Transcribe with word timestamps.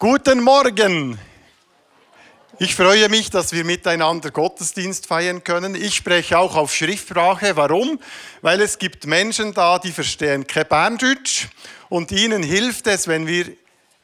Guten 0.00 0.42
Morgen! 0.42 1.20
Ich 2.58 2.74
freue 2.74 3.08
mich, 3.08 3.30
dass 3.30 3.52
wir 3.52 3.64
miteinander 3.64 4.32
Gottesdienst 4.32 5.06
feiern 5.06 5.44
können. 5.44 5.76
Ich 5.76 5.94
spreche 5.94 6.36
auch 6.36 6.56
auf 6.56 6.74
Schriftsprache. 6.74 7.54
Warum? 7.54 8.00
Weil 8.42 8.60
es 8.60 8.78
gibt 8.78 9.06
Menschen 9.06 9.54
da, 9.54 9.78
die 9.78 9.92
verstehen 9.92 10.48
kein 10.48 10.66
Berndeutsch 10.66 11.46
und 11.90 12.10
ihnen 12.10 12.42
hilft 12.42 12.88
es, 12.88 13.06
wenn 13.06 13.28
wir 13.28 13.52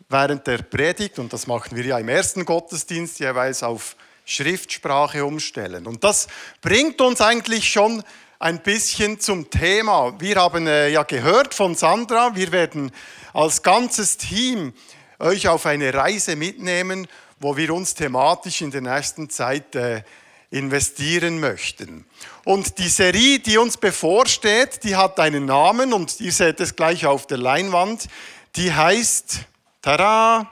während 0.09 0.47
der 0.47 0.59
Predigt, 0.59 1.19
und 1.19 1.33
das 1.33 1.49
machen 1.49 1.77
wir 1.77 1.85
ja 1.85 1.99
im 1.99 2.09
ersten 2.09 2.45
Gottesdienst 2.45 3.19
jeweils 3.19 3.65
auf 3.65 3.97
Schriftsprache 4.25 5.25
umstellen. 5.25 5.89
Und 5.89 6.05
das 6.05 6.29
bringt 6.63 7.01
uns 7.01 7.21
eigentlich 7.21 7.69
schon 7.69 8.05
ein 8.39 8.63
bisschen 8.63 9.19
zum 9.19 9.51
Thema. 9.51 10.15
Wir 10.21 10.37
haben 10.37 10.69
äh, 10.69 10.89
ja 10.89 11.03
gehört 11.03 11.53
von 11.53 11.75
Sandra, 11.75 12.37
wir 12.37 12.53
werden 12.53 12.93
als 13.33 13.63
ganzes 13.63 14.17
Team 14.17 14.73
euch 15.21 15.49
auf 15.49 15.67
eine 15.67 15.93
Reise 15.93 16.37
mitnehmen, 16.37 17.07
wo 17.39 17.57
wir 17.57 17.73
uns 17.73 17.95
thematisch 17.95 18.61
in 18.63 18.71
der 18.71 18.81
nächsten 18.81 19.31
Zeit 19.31 19.75
äh, 19.75 20.03
investieren 20.51 21.41
möchten. 21.41 22.05
Und 22.45 22.79
die 22.79 22.89
Serie, 22.89 23.39
die 23.39 23.59
uns 23.59 23.77
bevorsteht, 23.77 24.83
die 24.83 24.97
hat 24.97 25.21
einen 25.21 25.45
Namen 25.45 25.93
und 25.93 26.21
ihr 26.21 26.33
seht 26.33 26.61
es 26.61 26.75
gleich 26.75 27.07
auf 27.07 27.27
der 27.27 27.39
Leinwand. 27.39 28.09
Die 28.57 28.73
heißt, 28.73 29.41
tada, 29.81 30.51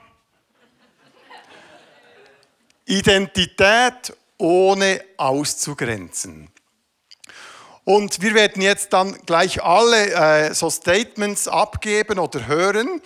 Identität 2.87 4.16
ohne 4.39 5.05
auszugrenzen. 5.16 6.48
Und 7.84 8.23
wir 8.23 8.34
werden 8.34 8.62
jetzt 8.62 8.92
dann 8.92 9.19
gleich 9.27 9.62
alle 9.62 10.12
äh, 10.12 10.55
so 10.55 10.70
Statements 10.70 11.48
abgeben 11.48 12.19
oder 12.19 12.47
hören 12.47 13.00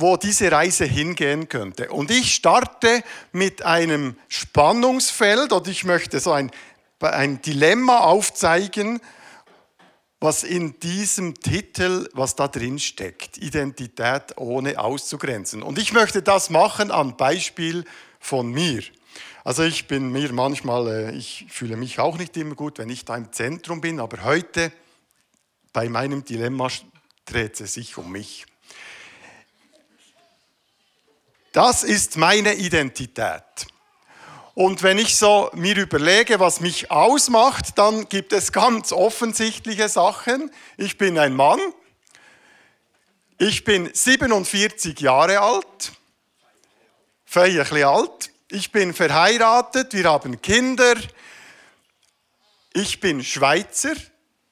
wo 0.00 0.16
diese 0.16 0.50
Reise 0.50 0.84
hingehen 0.84 1.48
könnte. 1.48 1.90
Und 1.90 2.10
ich 2.10 2.34
starte 2.34 3.02
mit 3.32 3.62
einem 3.62 4.16
Spannungsfeld 4.28 5.52
oder 5.52 5.70
ich 5.70 5.84
möchte 5.84 6.20
so 6.20 6.32
ein, 6.32 6.50
ein 7.00 7.42
Dilemma 7.42 7.98
aufzeigen, 7.98 9.00
was 10.20 10.42
in 10.42 10.78
diesem 10.80 11.34
Titel, 11.34 12.08
was 12.12 12.36
da 12.36 12.48
drin 12.48 12.78
steckt. 12.78 13.38
Identität 13.38 14.36
ohne 14.36 14.78
auszugrenzen. 14.78 15.62
Und 15.62 15.78
ich 15.78 15.92
möchte 15.92 16.22
das 16.22 16.50
machen 16.50 16.90
am 16.90 17.16
Beispiel 17.16 17.84
von 18.18 18.50
mir. 18.50 18.82
Also 19.44 19.62
ich 19.62 19.86
bin 19.86 20.12
mir 20.12 20.32
manchmal, 20.32 20.88
äh, 20.88 21.16
ich 21.16 21.46
fühle 21.48 21.76
mich 21.76 21.98
auch 21.98 22.18
nicht 22.18 22.36
immer 22.36 22.54
gut, 22.54 22.78
wenn 22.78 22.90
ich 22.90 23.06
da 23.06 23.16
im 23.16 23.32
Zentrum 23.32 23.80
bin, 23.80 23.98
aber 23.98 24.24
heute 24.24 24.70
bei 25.72 25.88
meinem 25.88 26.24
Dilemma 26.24 26.68
dreht 27.24 27.60
es 27.60 27.74
sich 27.74 27.96
um 27.96 28.12
mich. 28.12 28.46
Das 31.52 31.82
ist 31.82 32.16
meine 32.16 32.54
Identität. 32.54 33.42
Und 34.54 34.82
wenn 34.82 34.98
ich 34.98 35.16
so 35.16 35.50
mir 35.54 35.76
überlege, 35.76 36.38
was 36.38 36.60
mich 36.60 36.90
ausmacht, 36.90 37.76
dann 37.78 38.08
gibt 38.08 38.32
es 38.32 38.52
ganz 38.52 38.92
offensichtliche 38.92 39.88
Sachen. 39.88 40.50
Ich 40.76 40.96
bin 40.96 41.18
ein 41.18 41.34
Mann. 41.34 41.60
Ich 43.38 43.64
bin 43.64 43.90
47 43.92 45.00
Jahre 45.00 45.40
alt. 45.40 45.92
Ein 47.34 47.84
alt. 47.84 48.30
Ich 48.48 48.70
bin 48.70 48.92
verheiratet. 48.92 49.92
Wir 49.92 50.04
haben 50.04 50.42
Kinder. 50.42 50.94
Ich 52.74 53.00
bin 53.00 53.24
Schweizer. 53.24 53.94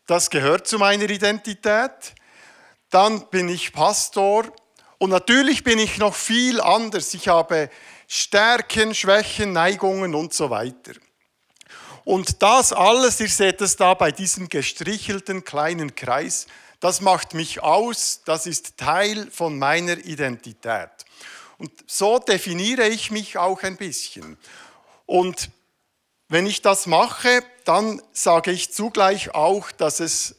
Das 0.07 0.31
gehört 0.31 0.67
zu 0.67 0.79
meiner 0.79 1.09
Identität. 1.11 2.15
Dann 2.91 3.29
bin 3.29 3.49
ich 3.49 3.73
Pastor 3.73 4.45
und 4.99 5.11
natürlich 5.11 5.65
bin 5.65 5.79
ich 5.79 5.99
noch 5.99 6.15
viel 6.15 6.61
anders. 6.61 7.15
Ich 7.15 7.29
habe 7.29 7.71
Stärken, 8.09 8.95
Schwächen, 8.95 9.53
Neigungen 9.53 10.15
und 10.15 10.35
so 10.35 10.51
weiter. 10.51 10.93
Und 12.05 12.43
das 12.43 12.73
alles, 12.73 13.21
ihr 13.21 13.29
seht 13.29 13.61
es 13.61 13.77
da 13.77 13.95
bei 13.95 14.11
diesem 14.11 14.49
gestrichelten 14.49 15.45
kleinen 15.45 15.95
Kreis, 15.95 16.47
das 16.81 17.01
macht 17.01 17.35
mich 17.35 17.63
aus, 17.63 18.23
das 18.25 18.47
ist 18.47 18.77
Teil 18.77 19.31
von 19.31 19.59
meiner 19.59 19.99
Identität. 19.99 20.91
Und 21.59 21.73
so 21.87 22.19
definiere 22.19 22.87
ich 22.87 23.11
mich 23.11 23.37
auch 23.37 23.63
ein 23.63 23.77
bisschen. 23.77 24.39
Und 25.05 25.51
wenn 26.29 26.47
ich 26.47 26.63
das 26.63 26.87
mache, 26.87 27.43
dann 27.65 28.01
sage 28.13 28.53
ich 28.53 28.73
zugleich 28.73 29.35
auch, 29.35 29.73
dass 29.73 29.99
es 30.01 30.37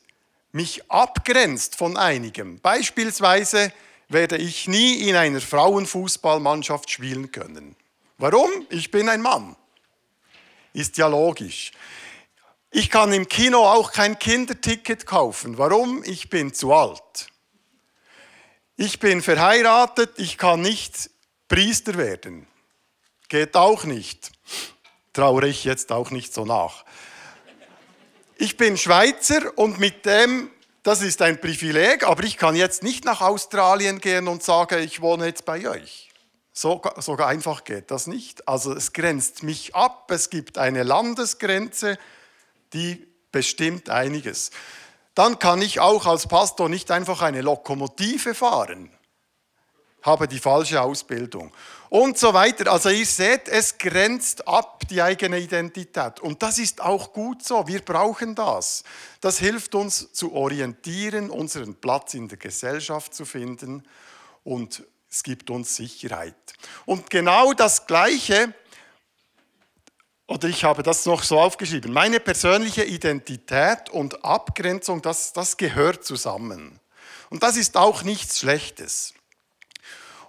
mich 0.52 0.90
abgrenzt 0.90 1.76
von 1.76 1.98
einigem. 1.98 2.60
Beispielsweise, 2.62 3.72
werde 4.10 4.38
ich 4.38 4.68
nie 4.68 5.08
in 5.08 5.16
einer 5.16 5.40
Frauenfußballmannschaft 5.40 6.90
spielen 6.90 7.32
können. 7.32 7.76
Warum? 8.18 8.50
Ich 8.70 8.92
bin 8.92 9.08
ein 9.08 9.22
Mann. 9.22 9.56
Ist 10.74 10.98
ja 10.98 11.08
logisch. 11.08 11.72
Ich 12.72 12.90
kann 12.90 13.14
im 13.14 13.28
Kino 13.28 13.66
auch 13.66 13.92
kein 13.92 14.20
Kinderticket 14.20 15.06
kaufen. 15.06 15.58
Warum? 15.58 16.04
Ich 16.04 16.30
bin 16.30 16.54
zu 16.54 16.74
alt. 16.74 17.30
Ich 18.76 19.00
bin 19.00 19.22
verheiratet, 19.22 20.12
ich 20.18 20.38
kann 20.38 20.62
nicht 20.62 21.10
Priester 21.48 21.98
werden. 21.98 22.48
Geht 23.28 23.56
auch 23.56 23.84
nicht. 23.84 24.32
Traure 25.14 25.48
ich 25.48 25.64
jetzt 25.64 25.92
auch 25.92 26.12
nicht 26.12 26.34
so 26.34 26.46
nach. 26.46 26.86
Ich 28.38 28.56
bin 28.56 28.78
Schweizer 28.78 29.58
und 29.58 29.80
mit 29.80 30.06
dem 30.06 30.50
das 30.84 31.02
ist 31.02 31.22
ein 31.22 31.40
Privileg, 31.42 32.04
aber 32.04 32.24
ich 32.24 32.38
kann 32.38 32.56
jetzt 32.56 32.84
nicht 32.84 33.06
nach 33.06 33.22
Australien 33.22 34.00
gehen 34.00 34.28
und 34.28 34.44
sagen, 34.44 34.82
ich 34.82 35.02
wohne 35.02 35.26
jetzt 35.26 35.46
bei 35.46 35.68
euch. 35.68 36.10
So, 36.54 36.82
so 36.98 37.16
einfach 37.18 37.64
geht 37.64 37.92
das 37.92 38.08
nicht. 38.08 38.48
Also 38.48 38.74
es 38.74 38.94
grenzt 38.94 39.44
mich 39.44 39.76
ab, 39.76 40.12
es 40.12 40.30
gibt 40.30 40.58
eine 40.58 40.84
Landesgrenze, 40.84 41.98
die 42.74 43.08
bestimmt 43.32 43.90
einiges. 43.90 44.52
Dann 45.16 45.40
kann 45.40 45.62
ich 45.62 45.80
auch 45.80 46.06
als 46.06 46.28
Pastor 46.28 46.70
nicht 46.70 46.92
einfach 46.92 47.22
eine 47.22 47.42
Lokomotive 47.42 48.36
fahren 48.36 48.92
habe 50.02 50.28
die 50.28 50.40
falsche 50.40 50.82
Ausbildung 50.82 51.52
und 51.90 52.18
so 52.18 52.34
weiter. 52.34 52.72
Also 52.72 52.90
ihr 52.90 53.06
seht, 53.06 53.48
es 53.48 53.78
grenzt 53.78 54.48
ab 54.48 54.84
die 54.90 55.02
eigene 55.02 55.40
Identität. 55.40 56.20
Und 56.20 56.42
das 56.42 56.60
ist 56.60 56.82
auch 56.82 57.14
gut 57.14 57.44
so. 57.44 57.68
Wir 57.68 57.82
brauchen 57.82 58.36
das. 58.36 58.84
Das 59.22 59.40
hilft 59.40 59.76
uns 59.76 60.14
zu 60.14 60.34
orientieren, 60.34 61.30
unseren 61.30 61.76
Platz 61.76 62.14
in 62.14 62.28
der 62.28 62.38
Gesellschaft 62.38 63.14
zu 63.14 63.26
finden 63.26 63.84
und 64.44 64.84
es 65.12 65.24
gibt 65.24 65.50
uns 65.50 65.76
Sicherheit. 65.76 66.36
Und 66.86 67.10
genau 67.10 67.54
das 67.54 67.88
Gleiche, 67.88 68.54
oder 70.28 70.48
ich 70.48 70.64
habe 70.64 70.84
das 70.84 71.06
noch 71.08 71.24
so 71.24 71.40
aufgeschrieben, 71.40 71.92
meine 71.92 72.20
persönliche 72.20 72.84
Identität 72.84 73.90
und 73.90 74.24
Abgrenzung, 74.24 75.02
das, 75.02 75.34
das 75.34 75.58
gehört 75.58 76.06
zusammen. 76.06 76.80
Und 77.32 77.42
das 77.42 77.58
ist 77.58 77.78
auch 77.78 78.04
nichts 78.04 78.40
Schlechtes. 78.40 79.14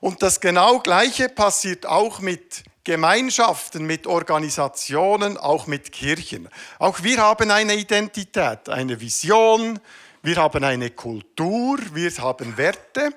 Und 0.00 0.22
das 0.22 0.41
genau 0.41 0.78
Gleiche 0.81 1.28
passiert 1.28 1.87
auch 1.87 2.21
mit 2.21 2.65
Gemeinschaften, 2.84 3.84
mit 3.84 4.06
Organisationen, 4.06 5.37
auch 5.37 5.66
mit 5.66 5.93
Kirchen. 5.93 6.49
Auch 6.78 7.03
wir 7.03 7.19
haben 7.19 7.50
eine 7.50 7.75
Identität, 7.75 8.69
eine 8.69 9.00
Vision, 9.00 9.78
wir 10.22 10.37
haben 10.37 10.65
eine 10.65 10.91
Kultur, 10.91 11.78
wir 11.93 12.10
haben 12.10 12.56
Werte. 12.56 13.10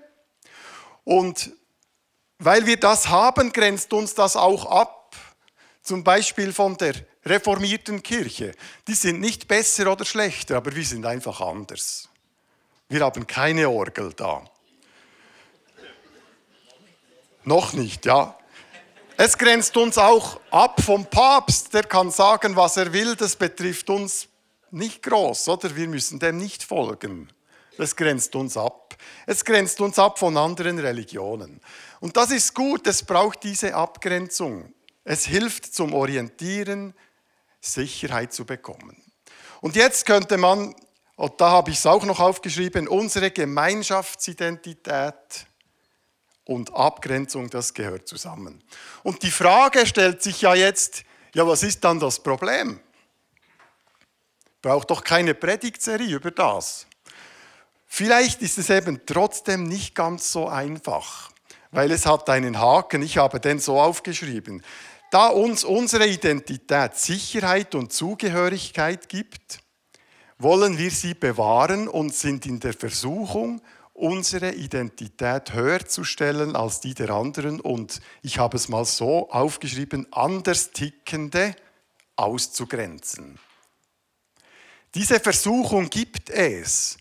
Und 1.06 1.52
weil 2.40 2.66
wir 2.66 2.78
das 2.78 3.08
haben, 3.08 3.54
grenzt 3.54 3.94
uns 3.94 4.14
das 4.14 4.36
auch 4.36 4.66
ab. 4.66 5.16
Zum 5.82 6.04
Beispiel 6.04 6.52
von 6.52 6.78
der 6.78 6.96
reformierten 7.26 8.04
Kirche. 8.04 8.54
Die 8.88 8.96
sind 8.96 9.22
nicht 9.22 9.48
besser 9.48 9.92
oder 9.92 10.06
schlechter, 10.06 10.58
aber 10.58 10.76
wir 10.76 10.86
sind 10.86 11.06
einfach 11.06 11.40
anders. 11.42 12.10
Wir 12.90 13.02
haben 13.02 13.28
keine 13.28 13.70
Orgel 13.70 14.14
da. 14.14 14.44
Noch 17.46 17.74
nicht, 17.74 18.06
ja. 18.06 18.38
Es 19.18 19.38
grenzt 19.38 19.76
uns 19.78 19.98
auch 19.98 20.40
ab 20.50 20.82
vom 20.82 21.06
Papst, 21.06 21.74
der 21.74 21.84
kann 21.84 22.10
sagen, 22.10 22.56
was 22.56 22.78
er 22.78 22.94
will, 22.94 23.16
das 23.16 23.36
betrifft 23.36 23.90
uns 23.90 24.28
nicht 24.72 25.04
groß, 25.04 25.50
oder? 25.50 25.76
Wir 25.76 25.88
müssen 25.88 26.20
dem 26.20 26.38
nicht 26.38 26.64
folgen. 26.64 27.30
Das 27.78 27.96
grenzt 27.96 28.36
uns 28.36 28.58
ab. 28.58 28.96
Es 29.26 29.46
grenzt 29.46 29.82
uns 29.82 30.00
ab 30.00 30.20
von 30.20 30.38
anderen 30.38 30.80
Religionen. 30.80 31.60
Und 32.00 32.18
das 32.18 32.32
ist 32.32 32.56
gut, 32.56 32.88
es 32.88 33.04
braucht 33.04 33.44
diese 33.44 33.76
Abgrenzung. 33.76 34.74
Es 35.04 35.26
hilft 35.26 35.74
zum 35.74 35.94
Orientieren, 35.94 36.94
Sicherheit 37.60 38.34
zu 38.34 38.46
bekommen. 38.46 39.04
Und 39.62 39.76
jetzt 39.76 40.06
könnte 40.06 40.38
man, 40.38 40.74
und 41.16 41.40
da 41.40 41.52
habe 41.52 41.72
ich 41.72 41.78
es 41.78 41.86
auch 41.86 42.04
noch 42.04 42.20
aufgeschrieben, 42.20 42.88
unsere 42.88 43.32
Gemeinschaftsidentität 43.32 45.48
und 46.46 46.74
Abgrenzung, 46.74 47.50
das 47.50 47.74
gehört 47.74 48.08
zusammen. 48.08 48.64
Und 49.04 49.24
die 49.24 49.32
Frage 49.32 49.86
stellt 49.86 50.22
sich 50.22 50.42
ja 50.42 50.54
jetzt, 50.54 51.04
ja, 51.34 51.48
was 51.48 51.64
ist 51.64 51.84
dann 51.84 52.00
das 52.00 52.22
Problem? 52.22 52.80
Braucht 54.62 54.92
doch 54.92 55.04
keine 55.04 55.34
Predigtserie 55.34 56.16
über 56.16 56.32
das. 56.32 56.86
Vielleicht 57.88 58.42
ist 58.42 58.58
es 58.58 58.70
eben 58.70 59.02
trotzdem 59.06 59.64
nicht 59.64 59.94
ganz 59.94 60.32
so 60.32 60.48
einfach, 60.48 61.32
weil 61.72 61.92
es 61.92 62.06
hat 62.06 62.30
einen 62.30 62.60
Haken. 62.60 63.02
Ich 63.02 63.18
habe 63.18 63.40
den 63.40 63.60
so 63.60 63.80
aufgeschrieben. 63.80 64.64
Da 65.12 65.28
uns 65.28 65.64
unsere 65.64 66.08
Identität 66.08 66.96
Sicherheit 66.96 67.76
und 67.76 67.94
Zugehörigkeit 67.94 69.10
gibt, 69.10 69.60
wollen 70.40 70.78
wir 70.78 70.90
sie 70.90 71.14
bewahren 71.14 71.88
und 71.88 72.16
sind 72.16 72.46
in 72.46 72.60
der 72.60 72.74
Versuchung, 72.74 73.62
unsere 73.94 74.54
Identität 74.54 75.54
höher 75.54 75.86
zu 75.86 76.04
stellen 76.04 76.56
als 76.56 76.80
die 76.82 76.94
der 76.94 77.12
anderen 77.12 77.60
und 77.60 78.02
ich 78.22 78.40
habe 78.40 78.58
es 78.58 78.68
mal 78.68 78.86
so 78.86 79.30
aufgeschrieben, 79.30 80.08
anders 80.12 80.72
tickende 80.72 81.56
auszugrenzen. 82.16 83.40
Diese 84.96 85.20
Versuchung 85.20 85.90
gibt 85.90 86.30
es, 86.30 86.98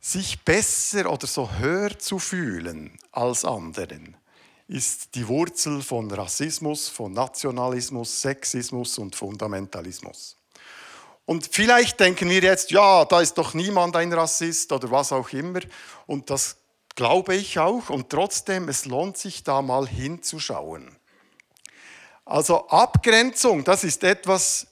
sich 0.00 0.44
besser 0.44 1.10
oder 1.10 1.26
so 1.28 1.50
höher 1.52 1.96
zu 1.98 2.18
fühlen 2.18 2.98
als 3.12 3.44
anderen, 3.44 4.16
ist 4.66 5.14
die 5.14 5.26
Wurzel 5.28 5.82
von 5.82 6.10
Rassismus, 6.10 6.88
von 6.88 7.12
Nationalismus, 7.12 8.22
Sexismus 8.22 8.98
und 8.98 9.14
Fundamentalismus. 9.14 10.41
Und 11.24 11.48
vielleicht 11.52 12.00
denken 12.00 12.28
wir 12.28 12.42
jetzt, 12.42 12.70
ja, 12.70 13.04
da 13.04 13.20
ist 13.20 13.34
doch 13.34 13.54
niemand 13.54 13.96
ein 13.96 14.12
Rassist 14.12 14.72
oder 14.72 14.90
was 14.90 15.12
auch 15.12 15.30
immer. 15.30 15.60
Und 16.06 16.30
das 16.30 16.56
glaube 16.94 17.36
ich 17.36 17.58
auch. 17.58 17.90
Und 17.90 18.10
trotzdem, 18.10 18.68
es 18.68 18.84
lohnt 18.84 19.16
sich 19.16 19.42
da 19.44 19.62
mal 19.62 19.86
hinzuschauen. 19.86 20.96
Also 22.24 22.68
Abgrenzung, 22.68 23.64
das 23.64 23.84
ist 23.84 24.04
etwas, 24.04 24.66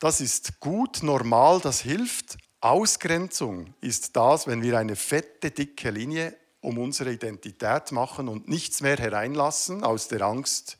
das 0.00 0.20
ist 0.20 0.60
gut, 0.60 1.02
normal, 1.02 1.60
das 1.60 1.80
hilft. 1.80 2.36
Ausgrenzung 2.60 3.74
ist 3.80 4.16
das, 4.16 4.46
wenn 4.46 4.62
wir 4.62 4.78
eine 4.78 4.96
fette, 4.96 5.50
dicke 5.50 5.90
Linie 5.90 6.36
um 6.60 6.78
unsere 6.78 7.12
Identität 7.12 7.92
machen 7.92 8.28
und 8.28 8.48
nichts 8.48 8.80
mehr 8.80 8.96
hereinlassen 8.96 9.84
aus 9.84 10.08
der 10.08 10.22
Angst, 10.22 10.78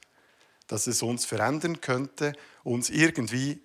dass 0.66 0.86
es 0.86 1.02
uns 1.02 1.24
verändern 1.24 1.80
könnte, 1.80 2.32
uns 2.64 2.90
irgendwie 2.90 3.62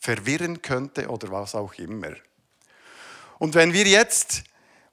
verwirren 0.00 0.62
könnte 0.62 1.08
oder 1.08 1.30
was 1.30 1.54
auch 1.54 1.74
immer. 1.74 2.10
Und 3.38 3.54
wenn 3.54 3.72
wir 3.72 3.84
jetzt 3.84 4.42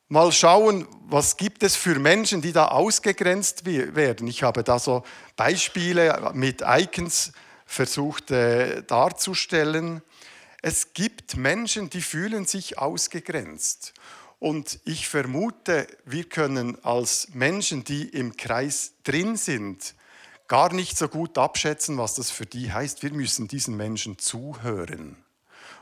mal 0.09 0.31
schauen, 0.31 0.87
was 1.09 1.37
gibt 1.37 1.63
es 1.63 1.75
für 1.75 1.99
Menschen, 1.99 2.41
die 2.41 2.53
da 2.53 2.69
ausgegrenzt 2.69 3.65
werden. 3.65 4.27
Ich 4.27 4.43
habe 4.43 4.63
da 4.63 4.79
so 4.79 5.03
Beispiele 5.35 6.31
mit 6.33 6.63
Icons 6.65 7.33
versucht 7.65 8.31
äh, 8.31 8.83
darzustellen. 8.83 10.01
Es 10.61 10.93
gibt 10.93 11.35
Menschen, 11.35 11.89
die 11.89 12.01
fühlen 12.01 12.45
sich 12.45 12.77
ausgegrenzt. 12.77 13.93
Und 14.39 14.79
ich 14.85 15.07
vermute, 15.07 15.87
wir 16.05 16.23
können 16.23 16.83
als 16.83 17.29
Menschen, 17.33 17.83
die 17.83 18.07
im 18.07 18.37
Kreis 18.37 18.93
drin 19.03 19.35
sind, 19.35 19.95
gar 20.47 20.73
nicht 20.73 20.97
so 20.97 21.07
gut 21.07 21.37
abschätzen, 21.37 21.97
was 21.97 22.15
das 22.15 22.31
für 22.31 22.45
die 22.45 22.71
heißt. 22.71 23.03
Wir 23.03 23.11
müssen 23.13 23.47
diesen 23.47 23.75
Menschen 23.75 24.17
zuhören. 24.17 25.17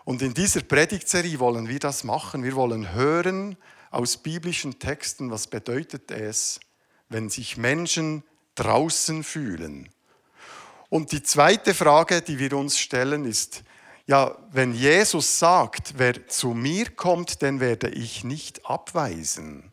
Und 0.03 0.21
in 0.21 0.33
dieser 0.33 0.61
Predigtserie 0.61 1.39
wollen 1.39 1.67
wir 1.67 1.79
das 1.79 2.03
machen. 2.03 2.43
Wir 2.43 2.55
wollen 2.55 2.93
hören 2.93 3.57
aus 3.91 4.17
biblischen 4.17 4.79
Texten, 4.79 5.31
was 5.31 5.47
bedeutet 5.47 6.11
es, 6.11 6.59
wenn 7.09 7.29
sich 7.29 7.57
Menschen 7.57 8.23
draußen 8.55 9.23
fühlen. 9.23 9.89
Und 10.89 11.11
die 11.11 11.23
zweite 11.23 11.73
Frage, 11.73 12.21
die 12.21 12.39
wir 12.39 12.53
uns 12.53 12.77
stellen, 12.77 13.25
ist, 13.25 13.63
ja, 14.07 14.37
wenn 14.51 14.73
Jesus 14.73 15.39
sagt, 15.39 15.93
wer 15.97 16.27
zu 16.27 16.49
mir 16.49 16.91
kommt, 16.91 17.41
den 17.41 17.59
werde 17.59 17.89
ich 17.89 18.23
nicht 18.23 18.65
abweisen. 18.65 19.71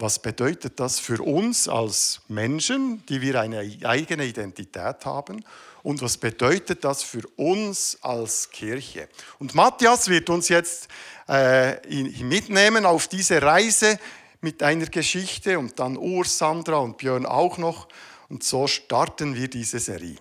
Was 0.00 0.20
bedeutet 0.20 0.78
das 0.78 1.00
für 1.00 1.20
uns 1.20 1.68
als 1.68 2.20
Menschen, 2.28 3.04
die 3.08 3.20
wir 3.20 3.40
eine 3.40 3.58
eigene 3.82 4.26
Identität 4.26 5.04
haben? 5.04 5.44
Und 5.82 6.02
was 6.02 6.16
bedeutet 6.16 6.84
das 6.84 7.02
für 7.02 7.26
uns 7.36 7.98
als 8.00 8.48
Kirche? 8.50 9.08
Und 9.40 9.56
Matthias 9.56 10.08
wird 10.08 10.30
uns 10.30 10.48
jetzt 10.50 10.88
äh, 11.28 11.76
mitnehmen 12.22 12.86
auf 12.86 13.08
diese 13.08 13.42
Reise 13.42 13.98
mit 14.40 14.62
einer 14.62 14.86
Geschichte 14.86 15.58
und 15.58 15.78
dann 15.80 15.96
Urs, 15.96 16.38
Sandra 16.38 16.76
und 16.76 16.98
Björn 16.98 17.26
auch 17.26 17.58
noch. 17.58 17.88
Und 18.28 18.44
so 18.44 18.68
starten 18.68 19.34
wir 19.34 19.48
diese 19.48 19.80
Serie. 19.80 20.16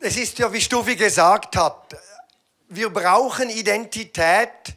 Es 0.00 0.16
ist 0.16 0.38
ja, 0.38 0.52
wie 0.52 0.60
Stufi 0.60 0.94
gesagt 0.94 1.56
hat, 1.56 1.96
wir 2.68 2.88
brauchen 2.90 3.50
Identität 3.50 4.76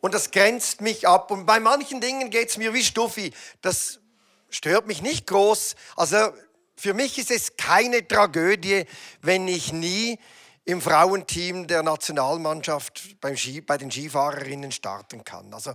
und 0.00 0.14
das 0.14 0.30
grenzt 0.30 0.80
mich 0.80 1.06
ab. 1.06 1.30
Und 1.30 1.44
bei 1.44 1.60
manchen 1.60 2.00
Dingen 2.00 2.30
geht 2.30 2.48
es 2.48 2.56
mir 2.56 2.72
wie 2.72 2.82
Stufi, 2.82 3.34
das 3.60 4.00
stört 4.48 4.86
mich 4.86 5.02
nicht 5.02 5.26
groß. 5.26 5.76
Also 5.96 6.32
für 6.76 6.94
mich 6.94 7.18
ist 7.18 7.30
es 7.30 7.58
keine 7.58 8.08
Tragödie, 8.08 8.86
wenn 9.20 9.46
ich 9.48 9.70
nie 9.70 10.18
im 10.64 10.80
Frauenteam 10.80 11.66
der 11.66 11.82
Nationalmannschaft 11.82 13.20
beim 13.20 13.36
Ski, 13.36 13.60
bei 13.60 13.76
den 13.76 13.90
Skifahrerinnen 13.90 14.72
starten 14.72 15.24
kann. 15.24 15.52
Also 15.52 15.74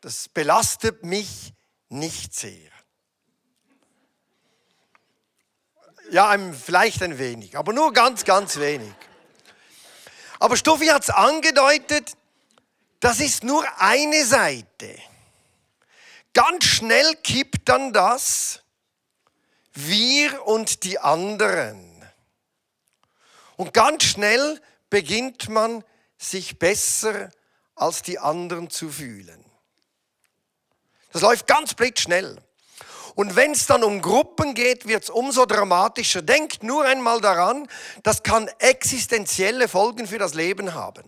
das 0.00 0.28
belastet 0.28 1.04
mich 1.04 1.52
nicht 1.90 2.34
sehr. 2.34 2.71
Ja, 6.10 6.36
vielleicht 6.52 7.02
ein 7.02 7.18
wenig, 7.18 7.56
aber 7.56 7.72
nur 7.72 7.92
ganz, 7.92 8.24
ganz 8.24 8.58
wenig. 8.58 8.92
Aber 10.38 10.56
Stuffi 10.56 10.86
hat 10.86 11.02
es 11.02 11.10
angedeutet, 11.10 12.12
das 13.00 13.20
ist 13.20 13.44
nur 13.44 13.64
eine 13.80 14.24
Seite. 14.24 14.98
Ganz 16.34 16.64
schnell 16.64 17.14
kippt 17.22 17.68
dann 17.68 17.92
das 17.92 18.62
wir 19.74 20.46
und 20.46 20.84
die 20.84 20.98
anderen. 20.98 22.04
Und 23.56 23.72
ganz 23.72 24.04
schnell 24.04 24.60
beginnt 24.90 25.48
man 25.48 25.84
sich 26.18 26.58
besser 26.58 27.30
als 27.74 28.02
die 28.02 28.18
anderen 28.18 28.70
zu 28.70 28.90
fühlen. 28.90 29.44
Das 31.12 31.22
läuft 31.22 31.46
ganz 31.46 31.74
blitzschnell. 31.74 32.42
Und 33.14 33.36
wenn 33.36 33.52
es 33.52 33.66
dann 33.66 33.84
um 33.84 34.00
Gruppen 34.00 34.54
geht, 34.54 34.86
wird 34.86 35.04
es 35.04 35.10
umso 35.10 35.44
dramatischer. 35.44 36.22
Denkt 36.22 36.62
nur 36.62 36.84
einmal 36.84 37.20
daran, 37.20 37.68
das 38.02 38.22
kann 38.22 38.48
existenzielle 38.58 39.68
Folgen 39.68 40.06
für 40.06 40.18
das 40.18 40.34
Leben 40.34 40.74
haben. 40.74 41.04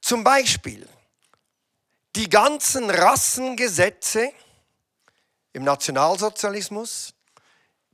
Zum 0.00 0.24
Beispiel 0.24 0.88
die 2.14 2.30
ganzen 2.30 2.88
Rassengesetze 2.88 4.32
im 5.52 5.64
Nationalsozialismus, 5.64 7.12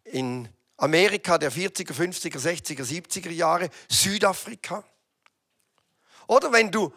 in 0.05 0.49
Amerika 0.77 1.39
der 1.39 1.51
40er, 1.51 1.93
50er, 1.93 2.39
60er, 2.39 2.85
70er 2.85 3.31
Jahre, 3.31 3.69
Südafrika. 3.89 4.85
Oder 6.27 6.53
wenn 6.53 6.71
du 6.71 6.93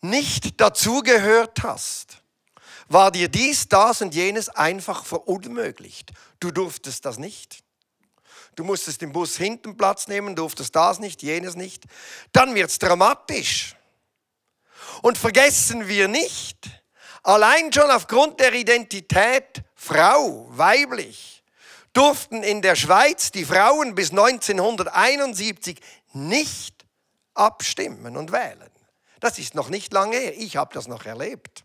nicht 0.00 0.60
dazugehört 0.60 1.62
hast, 1.62 2.23
war 2.88 3.10
dir 3.10 3.28
dies, 3.28 3.68
das 3.68 4.02
und 4.02 4.14
jenes 4.14 4.48
einfach 4.48 5.04
verunmöglicht. 5.04 6.12
Du 6.40 6.50
durftest 6.50 7.04
das 7.04 7.18
nicht. 7.18 7.64
Du 8.56 8.64
musstest 8.64 9.00
den 9.00 9.12
Bus 9.12 9.36
hinten 9.36 9.76
Platz 9.76 10.06
nehmen, 10.06 10.36
durftest 10.36 10.76
das 10.76 11.00
nicht, 11.00 11.22
jenes 11.22 11.56
nicht. 11.56 11.84
Dann 12.32 12.54
wird 12.54 12.70
es 12.70 12.78
dramatisch. 12.78 13.74
Und 15.02 15.18
vergessen 15.18 15.88
wir 15.88 16.08
nicht, 16.08 16.68
allein 17.22 17.72
schon 17.72 17.90
aufgrund 17.90 18.38
der 18.40 18.52
Identität 18.52 19.62
Frau, 19.74 20.46
weiblich, 20.50 21.42
durften 21.92 22.42
in 22.42 22.62
der 22.62 22.76
Schweiz 22.76 23.30
die 23.30 23.44
Frauen 23.44 23.94
bis 23.94 24.10
1971 24.10 25.80
nicht 26.12 26.84
abstimmen 27.34 28.16
und 28.16 28.32
wählen. 28.32 28.70
Das 29.20 29.38
ist 29.38 29.54
noch 29.54 29.68
nicht 29.68 29.92
lange 29.92 30.16
her. 30.16 30.36
Ich 30.36 30.56
habe 30.56 30.74
das 30.74 30.86
noch 30.86 31.06
erlebt. 31.06 31.64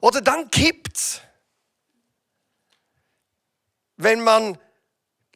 Oder 0.00 0.20
dann 0.20 0.50
kippt's, 0.50 1.20
wenn 3.96 4.22
man 4.22 4.58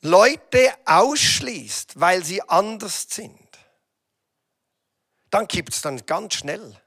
Leute 0.01 0.75
ausschließt, 0.85 2.01
weil 2.01 2.25
sie 2.25 2.43
anders 2.49 3.07
sind. 3.09 3.49
Dann 5.31 5.47
kippt's 5.47 5.83
dann 5.83 6.05
ganz 6.07 6.35
schnell. 6.35 6.81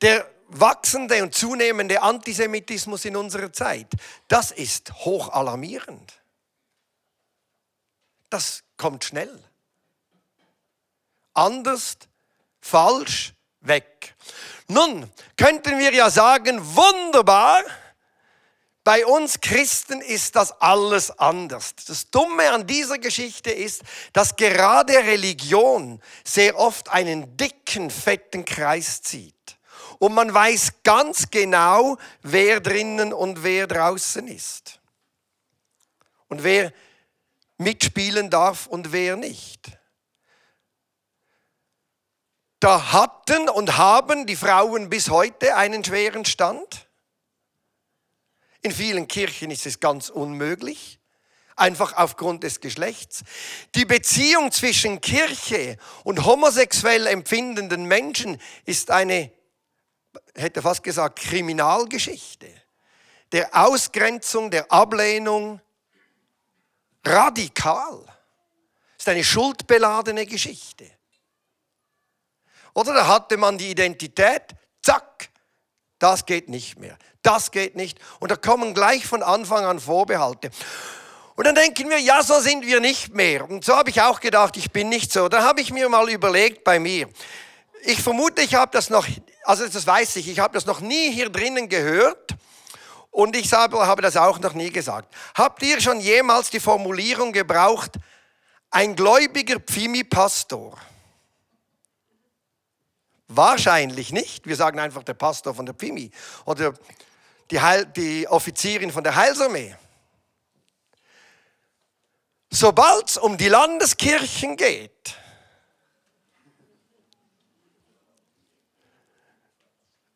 Der 0.00 0.28
wachsende 0.48 1.22
und 1.22 1.34
zunehmende 1.34 2.02
Antisemitismus 2.02 3.04
in 3.04 3.16
unserer 3.16 3.52
Zeit, 3.52 3.88
das 4.28 4.50
ist 4.50 4.92
hoch 5.04 5.28
alarmierend. 5.30 6.20
Das 8.30 8.62
kommt 8.76 9.04
schnell. 9.04 9.42
Anders, 11.34 11.96
falsch, 12.60 13.34
weg. 13.66 14.14
Nun 14.68 15.10
könnten 15.36 15.78
wir 15.78 15.92
ja 15.92 16.10
sagen, 16.10 16.60
wunderbar, 16.62 17.62
Bei 18.86 19.04
uns 19.04 19.40
Christen 19.40 20.00
ist 20.00 20.36
das 20.36 20.60
alles 20.60 21.10
anders. 21.18 21.74
Das 21.88 22.08
Dumme 22.08 22.52
an 22.52 22.68
dieser 22.68 22.98
Geschichte 22.98 23.50
ist, 23.50 23.82
dass 24.12 24.36
gerade 24.36 24.92
Religion 24.92 26.00
sehr 26.22 26.56
oft 26.56 26.88
einen 26.90 27.36
dicken, 27.36 27.90
fetten 27.90 28.44
Kreis 28.44 29.02
zieht. 29.02 29.58
Und 29.98 30.14
man 30.14 30.32
weiß 30.32 30.84
ganz 30.84 31.32
genau, 31.32 31.96
wer 32.22 32.60
drinnen 32.60 33.12
und 33.12 33.42
wer 33.42 33.66
draußen 33.66 34.28
ist. 34.28 34.78
Und 36.28 36.44
wer 36.44 36.72
mitspielen 37.58 38.30
darf 38.30 38.68
und 38.68 38.92
wer 38.92 39.16
nicht. 39.16 39.66
Da 42.60 42.92
hatten 42.92 43.48
und 43.48 43.76
haben 43.76 44.26
die 44.26 44.36
Frauen 44.36 44.88
bis 44.88 45.10
heute 45.10 45.56
einen 45.56 45.84
schweren 45.84 46.24
Stand. 46.24 46.88
In 48.62 48.72
vielen 48.72 49.06
Kirchen 49.08 49.50
ist 49.50 49.66
es 49.66 49.78
ganz 49.78 50.08
unmöglich, 50.08 50.98
einfach 51.54 51.92
aufgrund 51.92 52.42
des 52.42 52.60
Geschlechts. 52.60 53.24
Die 53.74 53.84
Beziehung 53.84 54.50
zwischen 54.52 55.00
Kirche 55.00 55.76
und 56.02 56.24
homosexuell 56.24 57.06
empfindenden 57.06 57.84
Menschen 57.84 58.40
ist 58.64 58.90
eine, 58.90 59.30
hätte 60.34 60.62
fast 60.62 60.82
gesagt, 60.82 61.18
Kriminalgeschichte. 61.20 62.48
Der 63.32 63.50
Ausgrenzung, 63.52 64.50
der 64.50 64.72
Ablehnung, 64.72 65.60
radikal. 67.04 68.04
ist 68.98 69.08
eine 69.08 69.22
schuldbeladene 69.22 70.24
Geschichte. 70.26 70.95
Oder 72.76 72.92
da 72.92 73.06
hatte 73.06 73.38
man 73.38 73.56
die 73.56 73.70
Identität, 73.70 74.42
zack, 74.82 75.30
das 75.98 76.26
geht 76.26 76.50
nicht 76.50 76.78
mehr, 76.78 76.98
das 77.22 77.50
geht 77.50 77.74
nicht. 77.74 77.98
Und 78.20 78.30
da 78.30 78.36
kommen 78.36 78.74
gleich 78.74 79.06
von 79.06 79.22
Anfang 79.22 79.64
an 79.64 79.80
Vorbehalte. 79.80 80.50
Und 81.36 81.46
dann 81.46 81.54
denken 81.54 81.88
wir, 81.88 81.98
ja, 81.98 82.22
so 82.22 82.38
sind 82.38 82.66
wir 82.66 82.80
nicht 82.80 83.14
mehr. 83.14 83.48
Und 83.48 83.64
so 83.64 83.74
habe 83.74 83.88
ich 83.88 84.02
auch 84.02 84.20
gedacht, 84.20 84.58
ich 84.58 84.72
bin 84.72 84.90
nicht 84.90 85.10
so. 85.10 85.30
Da 85.30 85.42
habe 85.42 85.62
ich 85.62 85.72
mir 85.72 85.88
mal 85.88 86.10
überlegt 86.10 86.64
bei 86.64 86.78
mir. 86.78 87.08
Ich 87.84 88.02
vermute, 88.02 88.42
ich 88.42 88.54
habe 88.54 88.72
das 88.72 88.90
noch, 88.90 89.06
also 89.44 89.66
das 89.66 89.86
weiß 89.86 90.16
ich, 90.16 90.28
ich 90.28 90.38
habe 90.38 90.52
das 90.52 90.66
noch 90.66 90.80
nie 90.80 91.10
hier 91.10 91.30
drinnen 91.30 91.70
gehört. 91.70 92.34
Und 93.10 93.36
ich 93.36 93.50
habe 93.54 94.02
das 94.02 94.18
auch 94.18 94.38
noch 94.38 94.52
nie 94.52 94.70
gesagt. 94.70 95.14
Habt 95.34 95.62
ihr 95.62 95.80
schon 95.80 95.98
jemals 95.98 96.50
die 96.50 96.60
Formulierung 96.60 97.32
gebraucht, 97.32 97.92
ein 98.70 98.94
gläubiger 98.94 99.60
Pfimi-Pastor? 99.60 100.76
Wahrscheinlich 103.28 104.12
nicht. 104.12 104.46
Wir 104.46 104.56
sagen 104.56 104.78
einfach 104.78 105.02
der 105.02 105.14
Pastor 105.14 105.54
von 105.54 105.66
der 105.66 105.72
Pimi 105.72 106.10
oder 106.44 106.74
die, 107.50 107.60
Heil, 107.60 107.86
die 107.86 108.28
Offizierin 108.28 108.92
von 108.92 109.02
der 109.02 109.16
Heilsarmee. 109.16 109.74
Sobald 112.50 113.10
es 113.10 113.16
um 113.16 113.36
die 113.36 113.48
Landeskirchen 113.48 114.56
geht, 114.56 115.16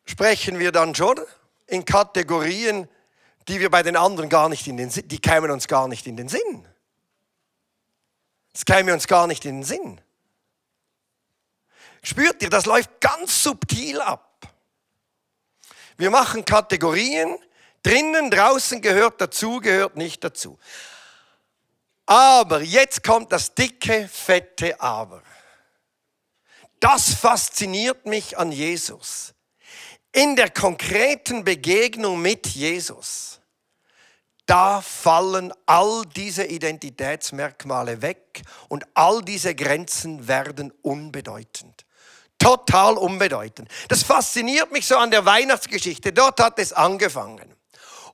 sprechen 0.05 0.59
wir 0.59 0.71
dann 0.71 0.95
schon 0.95 1.19
in 1.67 1.85
Kategorien, 1.85 2.87
die 3.47 3.59
wir 3.59 3.69
bei 3.69 3.83
den 3.83 3.95
anderen 3.95 4.29
gar 4.29 4.49
nicht 4.49 4.67
in 4.67 4.77
den 4.77 4.89
Sinn, 4.89 5.07
die 5.07 5.19
kämen 5.19 5.51
uns 5.51 5.67
gar 5.67 5.87
nicht 5.87 6.07
in 6.07 6.15
den 6.15 6.29
Sinn. 6.29 6.67
Das 8.53 8.65
käme 8.65 8.93
uns 8.93 9.07
gar 9.07 9.27
nicht 9.27 9.45
in 9.45 9.57
den 9.57 9.63
Sinn. 9.63 10.01
Spürt 12.03 12.41
ihr, 12.41 12.49
das 12.49 12.65
läuft 12.65 12.99
ganz 12.99 13.43
subtil 13.43 14.01
ab. 14.01 14.47
Wir 15.97 16.09
machen 16.09 16.45
Kategorien, 16.45 17.37
drinnen, 17.83 18.31
draußen 18.31 18.81
gehört 18.81 19.21
dazu, 19.21 19.59
gehört 19.59 19.97
nicht 19.97 20.23
dazu. 20.23 20.57
Aber 22.07 22.61
jetzt 22.61 23.03
kommt 23.03 23.31
das 23.31 23.53
dicke, 23.53 24.09
fette 24.11 24.81
Aber. 24.81 25.21
Das 26.79 27.13
fasziniert 27.13 28.07
mich 28.07 28.37
an 28.39 28.51
Jesus. 28.51 29.35
In 30.11 30.35
der 30.35 30.49
konkreten 30.49 31.43
Begegnung 31.43 32.19
mit 32.19 32.47
Jesus, 32.47 33.39
da 34.47 34.81
fallen 34.81 35.53
all 35.67 36.03
diese 36.15 36.45
Identitätsmerkmale 36.45 38.01
weg 38.01 38.41
und 38.67 38.85
all 38.95 39.21
diese 39.21 39.53
Grenzen 39.53 40.27
werden 40.27 40.73
unbedeutend 40.81 41.85
total 42.41 42.97
unbedeutend. 42.97 43.69
Das 43.87 44.03
fasziniert 44.03 44.71
mich 44.71 44.87
so 44.87 44.97
an 44.97 45.11
der 45.11 45.25
Weihnachtsgeschichte. 45.25 46.11
Dort 46.11 46.39
hat 46.39 46.57
es 46.59 46.73
angefangen. 46.73 47.55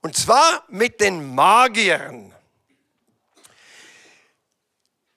Und 0.01 0.15
zwar 0.15 0.63
mit 0.67 0.99
den 0.99 1.33
Magiern. 1.33 2.33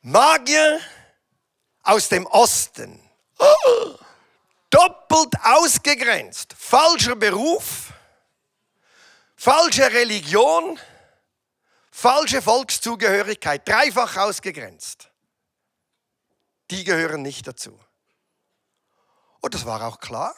Magier 0.02 0.80
aus 1.82 2.08
dem 2.08 2.26
Osten. 2.26 3.00
Oh, 3.38 3.94
doppelt 4.70 5.34
ausgegrenzt. 5.42 6.54
Falscher 6.56 7.16
Beruf, 7.16 7.92
falsche 9.36 9.92
Religion, 9.92 10.78
falsche 11.90 12.40
Volkszugehörigkeit. 12.40 13.68
Dreifach 13.68 14.16
ausgegrenzt. 14.16 15.10
Die 16.70 16.84
gehören 16.84 17.22
nicht 17.22 17.46
dazu. 17.46 17.78
Und 19.40 19.54
das 19.54 19.64
war 19.64 19.82
auch 19.86 20.00
klar. 20.00 20.34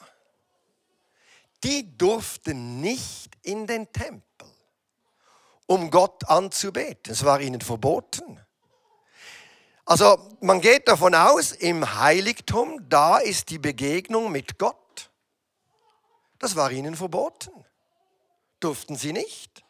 Die 1.65 1.97
durften 1.97 2.81
nicht 2.81 3.31
in 3.43 3.67
den 3.67 3.93
Tempel, 3.93 4.49
um 5.67 5.91
Gott 5.91 6.25
anzubeten. 6.29 7.13
Es 7.13 7.25
war 7.25 7.41
ihnen 7.41 7.61
verboten. 7.61 8.41
Also 9.85 10.37
man 10.41 10.61
geht 10.61 10.89
davon 10.89 11.15
aus, 11.15 11.53
im 11.53 11.99
Heiligtum, 11.99 12.89
da 12.89 13.19
ist 13.19 13.51
die 13.51 13.59
Begegnung 13.59 14.31
mit 14.31 14.59
Gott. 14.59 15.11
Das 16.39 16.57
war 16.57 16.71
ihnen 16.71 16.97
verboten. 16.97 17.53
Durften 18.61 18.97
sie 18.97 19.13
nicht. 19.13 19.65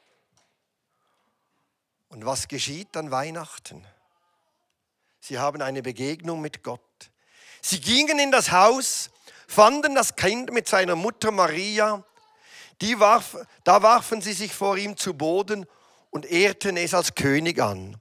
Und 2.09 2.27
was 2.27 2.49
geschieht 2.49 2.95
an 2.97 3.11
Weihnachten? 3.11 3.87
Sie 5.21 5.39
haben 5.39 5.63
eine 5.63 5.83
Begegnung 5.83 6.41
mit 6.41 6.63
Gott. 6.63 6.81
Sie 7.63 7.81
gingen 7.81 8.19
in 8.19 8.31
das 8.33 8.51
Haus 8.51 9.11
fanden 9.53 9.95
das 9.95 10.17
Kind 10.17 10.53
mit 10.53 10.67
seiner 10.67 10.97
Mutter 10.97 11.31
Maria, 11.31 12.03
warf, 12.97 13.37
da 13.65 13.83
warfen 13.83 14.21
sie 14.21 14.33
sich 14.33 14.53
vor 14.53 14.77
ihm 14.77 14.97
zu 14.97 15.15
Boden 15.15 15.67
und 16.11 16.27
ehrten 16.27 16.77
es 16.77 16.95
als 16.95 17.15
König 17.15 17.61
an. 17.61 17.97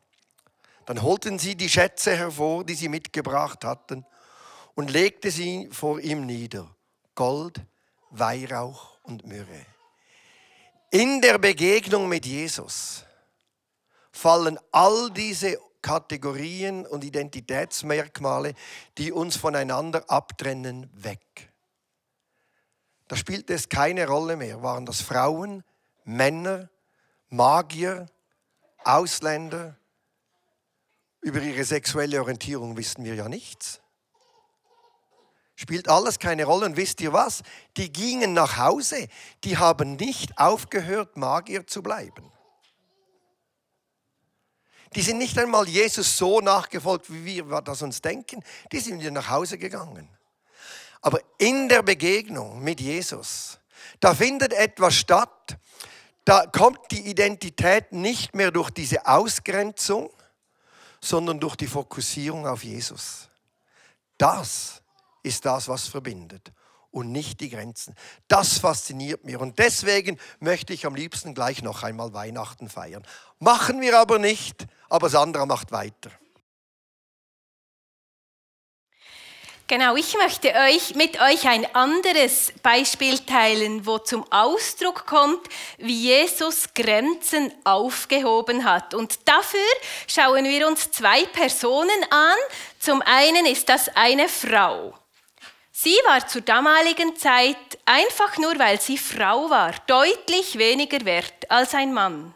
Dann 0.86 1.01
holten 1.03 1.38
sie 1.38 1.55
die 1.55 1.70
Schätze 1.70 2.15
hervor, 2.15 2.63
die 2.63 2.74
sie 2.74 2.89
mitgebracht 2.89 3.63
hatten, 3.63 4.05
und 4.74 4.89
legte 4.89 5.29
sie 5.29 5.70
vor 5.72 6.00
ihm 6.00 6.25
nieder. 6.25 6.74
Gold, 7.13 7.62
Weihrauch 8.10 8.98
und 9.03 9.27
Myrrhe. 9.27 9.65
In 10.89 11.22
der 11.22 11.38
Begegnung 11.38 12.08
mit 12.08 12.25
Jesus 12.25 13.05
fallen 14.12 14.58
all 14.72 15.12
diese 15.12 15.60
Kategorien 15.81 16.85
und 16.85 17.03
Identitätsmerkmale, 17.03 18.53
die 18.97 19.11
uns 19.11 19.35
voneinander 19.35 20.09
abtrennen, 20.09 20.89
weg. 20.93 21.51
Da 23.07 23.15
spielt 23.15 23.50
es 23.50 23.67
keine 23.67 24.07
Rolle 24.07 24.38
mehr. 24.38 24.63
Waren 24.63 24.85
das 24.85 25.01
Frauen, 25.01 25.63
Männer, 26.05 26.69
Magier, 27.29 28.05
Ausländer? 28.83 29.77
Über 31.19 31.41
ihre 31.41 31.63
sexuelle 31.65 32.21
Orientierung 32.21 32.77
wissen 32.77 33.03
wir 33.03 33.15
ja 33.15 33.29
nichts. 33.29 33.81
Spielt 35.55 35.89
alles 35.89 36.17
keine 36.17 36.45
Rolle. 36.45 36.65
Und 36.65 36.77
wisst 36.77 37.01
ihr 37.01 37.13
was? 37.13 37.43
Die 37.77 37.93
gingen 37.93 38.33
nach 38.33 38.57
Hause. 38.57 39.07
Die 39.43 39.57
haben 39.57 39.95
nicht 39.95 40.38
aufgehört, 40.39 41.17
Magier 41.17 41.67
zu 41.67 41.83
bleiben. 41.83 42.31
Die 44.95 45.01
sind 45.01 45.19
nicht 45.19 45.38
einmal 45.38 45.67
Jesus 45.67 46.17
so 46.17 46.41
nachgefolgt, 46.41 47.05
wie 47.10 47.50
wir 47.50 47.62
das 47.62 47.81
uns 47.81 48.01
denken. 48.01 48.43
Die 48.71 48.79
sind 48.79 49.00
wieder 49.00 49.12
nach 49.12 49.29
Hause 49.29 49.57
gegangen. 49.57 50.10
Aber 51.01 51.19
in 51.38 51.69
der 51.69 51.81
Begegnung 51.81 52.62
mit 52.62 52.81
Jesus, 52.81 53.60
da 54.00 54.13
findet 54.13 54.53
etwas 54.53 54.95
statt. 54.95 55.57
Da 56.25 56.45
kommt 56.45 56.79
die 56.91 57.10
Identität 57.10 57.91
nicht 57.93 58.36
mehr 58.36 58.51
durch 58.51 58.69
diese 58.69 59.07
Ausgrenzung, 59.07 60.12
sondern 61.00 61.39
durch 61.39 61.55
die 61.55 61.67
Fokussierung 61.67 62.45
auf 62.45 62.63
Jesus. 62.63 63.29
Das 64.17 64.83
ist 65.24 65.45
das, 65.45 65.67
was 65.67 65.88
verbindet 65.88 66.51
und 66.91 67.12
nicht 67.12 67.39
die 67.39 67.50
Grenzen. 67.50 67.95
Das 68.27 68.60
fasziniert 68.60 69.24
mich 69.24 69.38
und 69.38 69.57
deswegen 69.57 70.19
möchte 70.39 70.74
ich 70.74 70.86
am 70.86 70.93
liebsten 70.93 71.33
gleich 71.33 71.63
noch 71.63 71.83
einmal 71.83 72.13
Weihnachten 72.13 72.69
feiern. 72.69 73.03
Machen 73.43 73.81
wir 73.81 73.98
aber 73.98 74.19
nicht, 74.19 74.67
aber 74.88 75.10
Sandra 75.10 75.48
macht 75.48 75.71
weiter. 75.71 76.12
Genau, 79.65 79.95
ich 79.95 80.15
möchte 80.15 80.53
euch 80.53 80.93
mit 80.93 81.19
euch 81.19 81.48
ein 81.48 81.65
anderes 81.74 82.53
Beispiel 82.62 83.17
teilen, 83.17 83.88
wo 83.88 83.98
zum 83.98 84.31
Ausdruck 84.31 85.07
kommt, 85.07 85.39
wie 85.79 85.95
Jesus 85.95 86.71
Grenzen 86.75 87.51
aufgehoben 87.63 88.63
hat. 88.63 88.93
Und 88.93 89.27
dafür 89.27 89.60
schauen 90.05 90.45
wir 90.45 90.67
uns 90.67 90.91
zwei 90.91 91.25
Personen 91.25 92.03
an. 92.12 92.38
Zum 92.79 93.01
einen 93.01 93.48
ist 93.48 93.69
das 93.69 93.89
eine 93.95 94.29
Frau. 94.29 94.93
Sie 95.71 95.98
war 96.05 96.27
zur 96.27 96.41
damaligen 96.41 97.15
Zeit 97.15 97.57
einfach 97.86 98.38
nur, 98.38 98.60
weil 98.60 98.79
sie 98.79 99.00
Frau 99.00 99.50
war, 99.50 99.74
deutlich 99.88 100.60
weniger 100.60 101.03
wert 101.05 101.50
als 101.50 101.74
ein 101.74 101.91
Mann. 101.91 102.36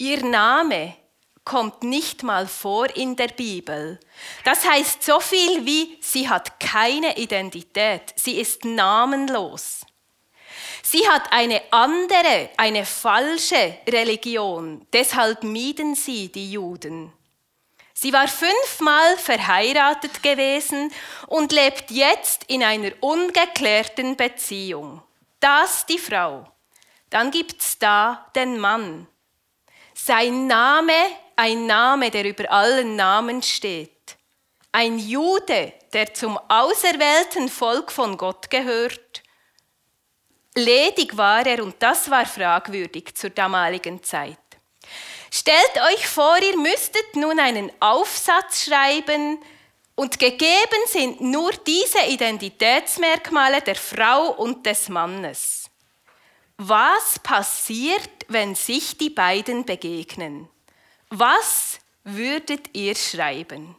Ihr 0.00 0.24
Name 0.24 0.96
kommt 1.44 1.82
nicht 1.82 2.22
mal 2.22 2.46
vor 2.46 2.86
in 2.96 3.16
der 3.16 3.28
Bibel. 3.28 4.00
Das 4.44 4.66
heißt 4.66 5.02
so 5.02 5.20
viel 5.20 5.66
wie, 5.66 5.98
sie 6.00 6.26
hat 6.26 6.58
keine 6.58 7.18
Identität, 7.18 8.14
sie 8.16 8.40
ist 8.40 8.64
namenlos. 8.64 9.84
Sie 10.82 11.06
hat 11.06 11.30
eine 11.34 11.60
andere, 11.70 12.48
eine 12.56 12.86
falsche 12.86 13.76
Religion, 13.86 14.86
deshalb 14.90 15.42
mieden 15.42 15.94
sie 15.94 16.32
die 16.32 16.50
Juden. 16.50 17.12
Sie 17.92 18.14
war 18.14 18.26
fünfmal 18.26 19.18
verheiratet 19.18 20.22
gewesen 20.22 20.90
und 21.26 21.52
lebt 21.52 21.90
jetzt 21.90 22.44
in 22.44 22.62
einer 22.62 22.92
ungeklärten 23.00 24.16
Beziehung. 24.16 25.02
Das 25.40 25.84
die 25.84 25.98
Frau. 25.98 26.50
Dann 27.10 27.30
gibt's 27.30 27.78
da 27.78 28.30
den 28.34 28.58
Mann. 28.58 29.06
Sein 30.02 30.46
Name 30.46 30.94
ein 31.36 31.66
Name, 31.66 32.10
der 32.10 32.24
über 32.24 32.50
allen 32.50 32.96
Namen 32.96 33.42
steht. 33.42 34.16
Ein 34.72 34.98
Jude, 34.98 35.72
der 35.92 36.14
zum 36.14 36.38
auserwählten 36.48 37.48
Volk 37.48 37.92
von 37.92 38.16
Gott 38.16 38.50
gehört. 38.50 39.22
Ledig 40.54 41.16
war 41.16 41.44
er 41.46 41.62
und 41.62 41.76
das 41.82 42.10
war 42.10 42.24
fragwürdig 42.24 43.14
zur 43.14 43.30
damaligen 43.30 44.02
Zeit. 44.02 44.38
Stellt 45.30 45.76
euch 45.92 46.06
vor, 46.06 46.36
ihr 46.38 46.56
müsstet 46.56 47.14
nun 47.16 47.38
einen 47.38 47.70
Aufsatz 47.80 48.64
schreiben 48.64 49.38
und 49.96 50.18
gegeben 50.18 50.82
sind 50.86 51.20
nur 51.20 51.52
diese 51.66 52.06
Identitätsmerkmale 52.08 53.60
der 53.60 53.76
Frau 53.76 54.32
und 54.32 54.64
des 54.64 54.88
Mannes. 54.88 55.59
Was 56.62 57.18
passiert, 57.18 58.26
wenn 58.28 58.54
sich 58.54 58.98
die 58.98 59.08
beiden 59.08 59.64
begegnen? 59.64 60.46
Was 61.08 61.78
würdet 62.04 62.76
ihr 62.76 62.94
schreiben? 62.94 63.76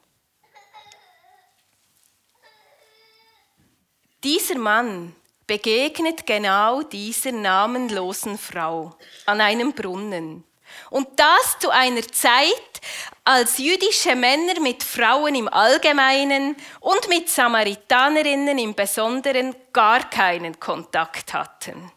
Dieser 4.24 4.58
Mann 4.58 5.16
begegnet 5.46 6.26
genau 6.26 6.82
dieser 6.82 7.32
namenlosen 7.32 8.40
Frau 8.40 8.96
an 9.28 9.42
einem 9.42 9.74
Brunnen. 9.74 10.44
Und 10.90 11.08
das 11.20 11.60
zu 11.60 11.70
einer 11.70 12.02
Zeit, 12.02 12.82
als 13.24 13.60
jüdische 13.60 14.16
Männer 14.16 14.60
mit 14.60 14.82
Frauen 14.82 15.36
im 15.36 15.48
Allgemeinen 15.50 16.56
und 16.80 17.08
mit 17.10 17.30
Samaritanerinnen 17.30 18.58
im 18.58 18.74
Besonderen 18.74 19.56
gar 19.72 20.10
keinen 20.10 20.60
Kontakt 20.60 21.36
hatten. 21.36 21.92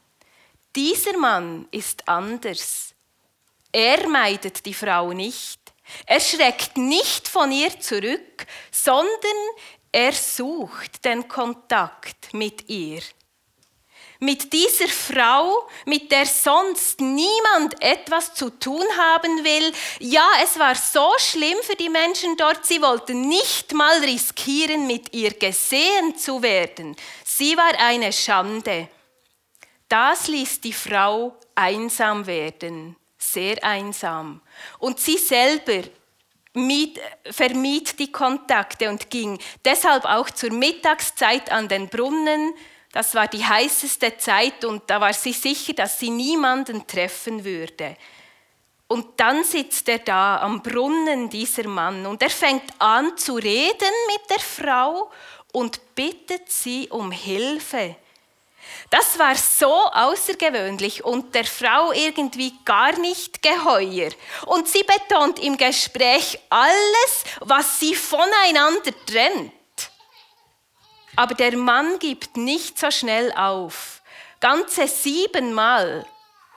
Dieser 0.75 1.17
Mann 1.17 1.69
ist 1.71 2.09
anders. 2.09 2.95
Er 3.71 4.09
meidet 4.09 4.67
die 4.67 4.75
Frau 4.75 5.13
nicht. 5.13 5.61
Er 6.07 6.21
schreckt 6.21 6.77
nicht 6.77 7.29
von 7.29 7.53
ihr 7.53 7.79
zurück, 7.79 8.47
sondern 8.71 9.09
er 9.93 10.13
sucht 10.13 11.05
den 11.05 11.29
Kontakt 11.29 12.35
mit 12.35 12.69
ihr. 12.69 13.03
Mit 14.21 14.53
dieser 14.53 14.89
Frau, 14.89 15.69
mit 15.87 16.11
der 16.11 16.25
sonst 16.25 17.01
niemand 17.01 17.81
etwas 17.81 18.35
zu 18.35 18.51
tun 18.51 18.87
haben 18.97 19.45
will. 19.45 19.73
Ja, 20.01 20.27
es 20.43 20.59
war 20.59 20.75
so 20.75 21.13
schlimm 21.19 21.59
für 21.63 21.77
die 21.77 21.89
Menschen 21.89 22.37
dort, 22.37 22.65
sie 22.65 22.81
wollten 22.81 23.29
nicht 23.29 23.73
mal 23.75 23.99
riskieren, 23.99 24.87
mit 24.87 25.13
ihr 25.15 25.35
gesehen 25.35 26.17
zu 26.17 26.43
werden. 26.43 26.97
Sie 27.25 27.57
war 27.57 27.79
eine 27.79 28.13
Schande. 28.13 28.89
Das 29.89 30.29
ließ 30.29 30.61
die 30.61 30.73
Frau 30.73 31.37
einsam 31.55 32.27
werden 32.27 32.97
sehr 33.33 33.63
einsam. 33.65 34.41
Und 34.79 35.01
sie 35.01 35.19
selber 35.19 35.89
mied, 36.53 37.01
vermied 37.31 37.99
die 37.99 38.13
Kontakte 38.13 38.89
und 38.89 39.11
ging 39.11 39.39
deshalb 39.65 40.05
auch 40.05 40.31
zur 40.31 40.53
Mittagszeit 40.53 41.51
an 41.51 41.69
den 41.69 41.89
Brunnen. 41.89 42.55
Das 42.93 43.15
war 43.15 43.27
die 43.27 43.45
heißeste 43.45 44.17
Zeit 44.19 44.65
und 44.65 44.89
da 44.89 45.01
war 45.01 45.13
sie 45.13 45.33
sicher, 45.33 45.73
dass 45.73 45.99
sie 45.99 46.11
niemanden 46.11 46.87
treffen 46.87 47.45
würde. 47.45 47.97
Und 48.87 49.19
dann 49.19 49.43
sitzt 49.43 49.89
er 49.89 49.99
da 49.99 50.41
am 50.41 50.63
Brunnen, 50.63 51.31
dieser 51.31 51.67
Mann, 51.67 52.07
und 52.07 52.23
er 52.23 52.31
fängt 52.31 52.71
an 52.79 53.17
zu 53.17 53.35
reden 53.35 53.95
mit 54.13 54.31
der 54.31 54.39
Frau 54.39 55.11
und 55.53 55.95
bittet 55.95 56.53
sie 56.53 56.89
um 56.91 57.11
Hilfe. 57.11 57.97
Das 58.91 59.19
war 59.19 59.35
so 59.35 59.73
außergewöhnlich 59.93 61.05
und 61.05 61.35
der 61.35 61.45
Frau 61.45 61.93
irgendwie 61.93 62.55
gar 62.65 62.99
nicht 62.99 63.43
geheuer. 63.43 64.11
Und 64.47 64.69
sie 64.69 64.85
betont 64.85 65.39
im 65.39 65.57
Gespräch 65.57 66.39
alles, 66.51 67.25
was 67.41 67.81
sie 67.81 67.95
voneinander 67.95 68.93
trennt. 69.07 69.53
Aber 71.17 71.35
der 71.35 71.57
Mann 71.57 71.99
gibt 71.99 72.37
nicht 72.37 72.79
so 72.79 72.91
schnell 72.91 73.33
auf. 73.33 74.03
Ganze 74.41 74.89
siebenmal 74.89 76.07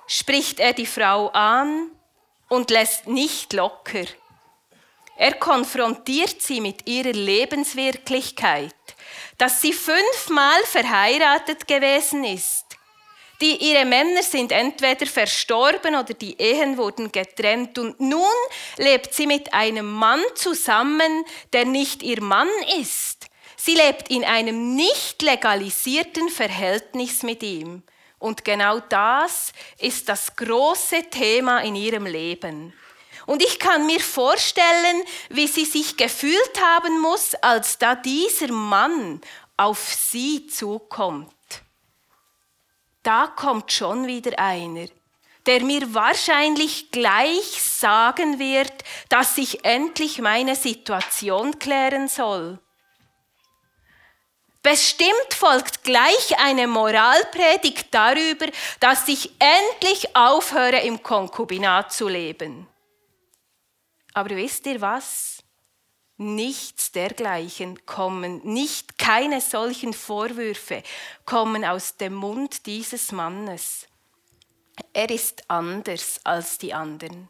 spricht 0.08 0.60
er 0.60 0.74
die 0.74 0.86
Frau 0.86 1.30
an 1.30 1.91
und 2.50 2.72
lässt 2.72 3.08
nicht 3.08 3.54
locker. 3.54 4.06
Er 5.15 5.34
konfrontiert 5.34 6.41
sie 6.41 6.62
mit 6.62 6.88
ihrer 6.88 7.13
Lebenswirklichkeit 7.13 8.74
dass 9.38 9.62
sie 9.62 9.73
fünfmal 9.73 10.63
verheiratet 10.65 11.67
gewesen 11.67 12.23
ist. 12.23 12.65
Die, 13.39 13.56
ihre 13.56 13.86
Männer 13.86 14.23
sind 14.23 14.52
entweder 14.52 15.06
verstorben 15.06 15.95
oder 15.95 16.15
die 16.15 16.41
Ehen 16.41 16.78
wurden 16.78 17.12
getrennt 17.12 17.78
und 17.78 18.00
nun 18.00 18.26
lebt 18.78 19.13
sie 19.13 19.28
mit 19.28 19.54
einem 19.54 19.91
Mann 19.91 20.21
zusammen, 20.34 21.23
der 21.54 21.65
nicht 21.65 22.02
ihr 22.02 22.21
Mann 22.21 22.50
ist. 22.80 23.28
Sie 23.56 23.76
lebt 23.76 24.10
in 24.10 24.23
einem 24.23 24.76
nicht 24.76 25.21
legalisierten 25.21 26.30
Verhältnis 26.30 27.21
mit 27.21 27.43
ihm. 27.43 27.84
Und 28.19 28.43
genau 28.43 28.80
das 28.80 29.54
ist 29.78 30.10
das 30.10 30.36
große 30.36 31.04
Thema 31.12 31.60
in 31.60 31.76
ihrem 31.76 32.08
Leben. 32.08 32.73
Und 33.28 33.44
ich 33.44 33.60
kann 33.60 33.86
mir 33.86 34.00
vorstellen, 34.00 35.04
wie 35.30 35.48
sie 35.48 35.66
sich 35.66 35.98
gefühlt 35.98 36.62
haben 36.62 37.00
muss, 37.02 37.36
als 37.36 37.78
da 37.78 37.94
dieser 37.94 38.52
Mann 38.54 39.20
auf 39.58 39.94
sie 39.94 40.48
zukommt. 40.48 41.34
Da 43.04 43.28
kommt 43.28 43.72
schon 43.74 44.08
wieder 44.08 44.40
einer, 44.40 44.88
der 45.46 45.62
mir 45.62 45.94
wahrscheinlich 45.94 46.90
gleich 46.92 47.62
sagen 47.62 48.40
wird, 48.40 48.72
dass 49.10 49.38
ich 49.38 49.66
endlich 49.66 50.20
meine 50.20 50.56
Situation 50.56 51.60
klären 51.60 52.08
soll. 52.08 52.60
Bestimmt 54.63 55.34
folgt 55.34 55.84
gleich 55.84 56.40
eine 56.40 56.68
Moralpredigt 56.68 57.88
darüber, 57.92 58.48
dass 58.80 59.06
ich 59.10 59.32
endlich 59.40 60.16
aufhöre, 60.16 60.80
im 60.80 61.04
Konkubinat 61.04 61.92
zu 61.92 62.08
leben. 62.08 62.68
Aber 64.17 64.36
wisst 64.36 64.65
ihr 64.65 64.82
was? 64.82 65.43
Nichts 66.17 66.91
dergleichen 66.91 67.86
kommen, 67.86 68.41
nicht 68.43 68.97
keine 68.97 69.41
solchen 69.41 69.93
Vorwürfe 69.93 70.82
kommen 71.23 71.63
aus 71.63 71.97
dem 71.97 72.15
Mund 72.15 72.65
dieses 72.65 73.12
Mannes. 73.12 73.86
Er 74.91 75.12
ist 75.12 75.47
anders 75.51 76.19
als 76.23 76.58
die 76.58 76.73
anderen. 76.73 77.30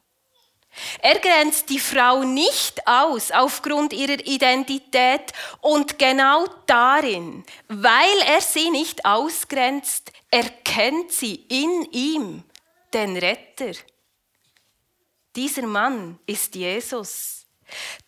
Er 1.02 1.20
grenzt 1.20 1.70
die 1.70 1.80
Frau 1.80 2.24
nicht 2.24 2.88
aus 2.88 3.32
aufgrund 3.32 3.92
ihrer 3.92 4.26
Identität 4.26 5.34
und 5.60 6.00
genau 6.00 6.46
darin, 6.68 7.44
weil 7.68 8.18
er 8.28 8.40
sie 8.40 8.70
nicht 8.70 9.04
ausgrenzt, 9.04 10.14
erkennt 10.32 11.12
sie 11.12 11.36
in 11.50 11.86
ihm 11.92 12.44
den 12.94 13.18
Retter. 13.18 13.74
Dieser 15.38 15.68
Mann 15.68 16.18
ist 16.26 16.56
Jesus. 16.56 17.46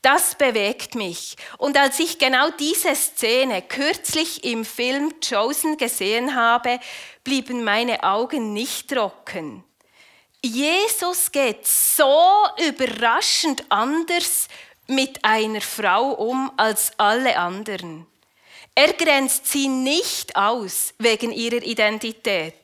Das 0.01 0.33
bewegt 0.33 0.95
mich. 0.95 1.35
Und 1.59 1.77
als 1.77 1.99
ich 1.99 2.17
genau 2.17 2.49
diese 2.49 2.95
Szene 2.95 3.61
kürzlich 3.61 4.43
im 4.43 4.65
Film 4.65 5.13
Chosen 5.21 5.77
gesehen 5.77 6.35
habe, 6.35 6.79
blieben 7.23 7.63
meine 7.63 8.03
Augen 8.03 8.53
nicht 8.53 8.89
trocken. 8.89 9.63
Jesus 10.43 11.31
geht 11.31 11.67
so 11.67 12.31
überraschend 12.67 13.63
anders 13.69 14.47
mit 14.87 15.23
einer 15.23 15.61
Frau 15.61 16.13
um 16.13 16.51
als 16.57 16.93
alle 16.97 17.37
anderen. 17.37 18.07
Er 18.73 18.93
grenzt 18.93 19.45
sie 19.45 19.67
nicht 19.67 20.35
aus 20.35 20.95
wegen 20.97 21.31
ihrer 21.31 21.61
Identität. 21.61 22.55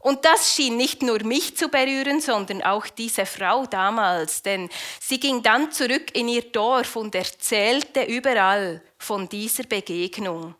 Und 0.00 0.24
das 0.24 0.54
schien 0.54 0.76
nicht 0.76 1.02
nur 1.02 1.22
mich 1.24 1.56
zu 1.56 1.68
berühren, 1.68 2.20
sondern 2.20 2.62
auch 2.62 2.86
diese 2.86 3.26
Frau 3.26 3.66
damals, 3.66 4.42
denn 4.42 4.68
sie 5.00 5.18
ging 5.18 5.42
dann 5.42 5.72
zurück 5.72 6.14
in 6.14 6.28
ihr 6.28 6.42
Dorf 6.42 6.94
und 6.96 7.14
erzählte 7.14 8.04
überall 8.04 8.82
von 8.96 9.28
dieser 9.28 9.64
Begegnung. 9.64 10.54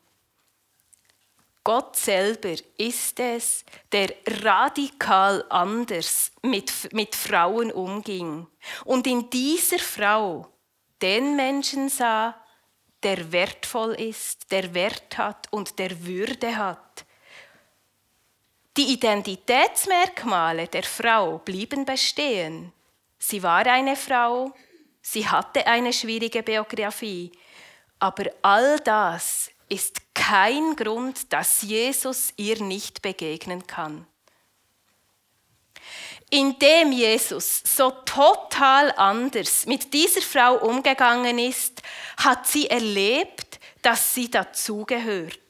Gott 1.62 1.96
selber 1.96 2.54
ist 2.78 3.20
es, 3.20 3.64
der 3.92 4.14
radikal 4.42 5.44
anders 5.50 6.32
mit, 6.42 6.72
mit 6.92 7.14
Frauen 7.14 7.70
umging 7.70 8.46
und 8.86 9.06
in 9.06 9.28
dieser 9.28 9.78
Frau 9.78 10.48
den 11.02 11.36
Menschen 11.36 11.90
sah, 11.90 12.34
der 13.02 13.30
wertvoll 13.30 13.92
ist, 13.94 14.50
der 14.50 14.74
Wert 14.74 15.18
hat 15.18 15.46
und 15.50 15.78
der 15.78 16.04
Würde 16.04 16.56
hat. 16.56 17.04
Die 18.78 18.92
Identitätsmerkmale 18.92 20.68
der 20.68 20.84
Frau 20.84 21.38
blieben 21.38 21.84
bestehen. 21.84 22.72
Sie 23.18 23.42
war 23.42 23.66
eine 23.66 23.96
Frau, 23.96 24.54
sie 25.02 25.26
hatte 25.26 25.66
eine 25.66 25.92
schwierige 25.92 26.44
Biografie, 26.44 27.32
aber 27.98 28.26
all 28.40 28.78
das 28.78 29.50
ist 29.68 30.14
kein 30.14 30.76
Grund, 30.76 31.32
dass 31.32 31.62
Jesus 31.62 32.32
ihr 32.36 32.62
nicht 32.62 33.02
begegnen 33.02 33.66
kann. 33.66 34.06
Indem 36.30 36.92
Jesus 36.92 37.60
so 37.64 37.90
total 37.90 38.92
anders 38.92 39.66
mit 39.66 39.92
dieser 39.92 40.22
Frau 40.22 40.54
umgegangen 40.54 41.40
ist, 41.40 41.82
hat 42.18 42.46
sie 42.46 42.70
erlebt, 42.70 43.58
dass 43.82 44.14
sie 44.14 44.30
dazugehört. 44.30 45.40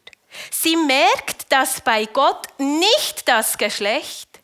Sie 0.50 0.76
merkt, 0.76 1.50
dass 1.50 1.80
bei 1.80 2.04
Gott 2.06 2.46
nicht 2.58 3.26
das 3.28 3.56
Geschlecht, 3.58 4.40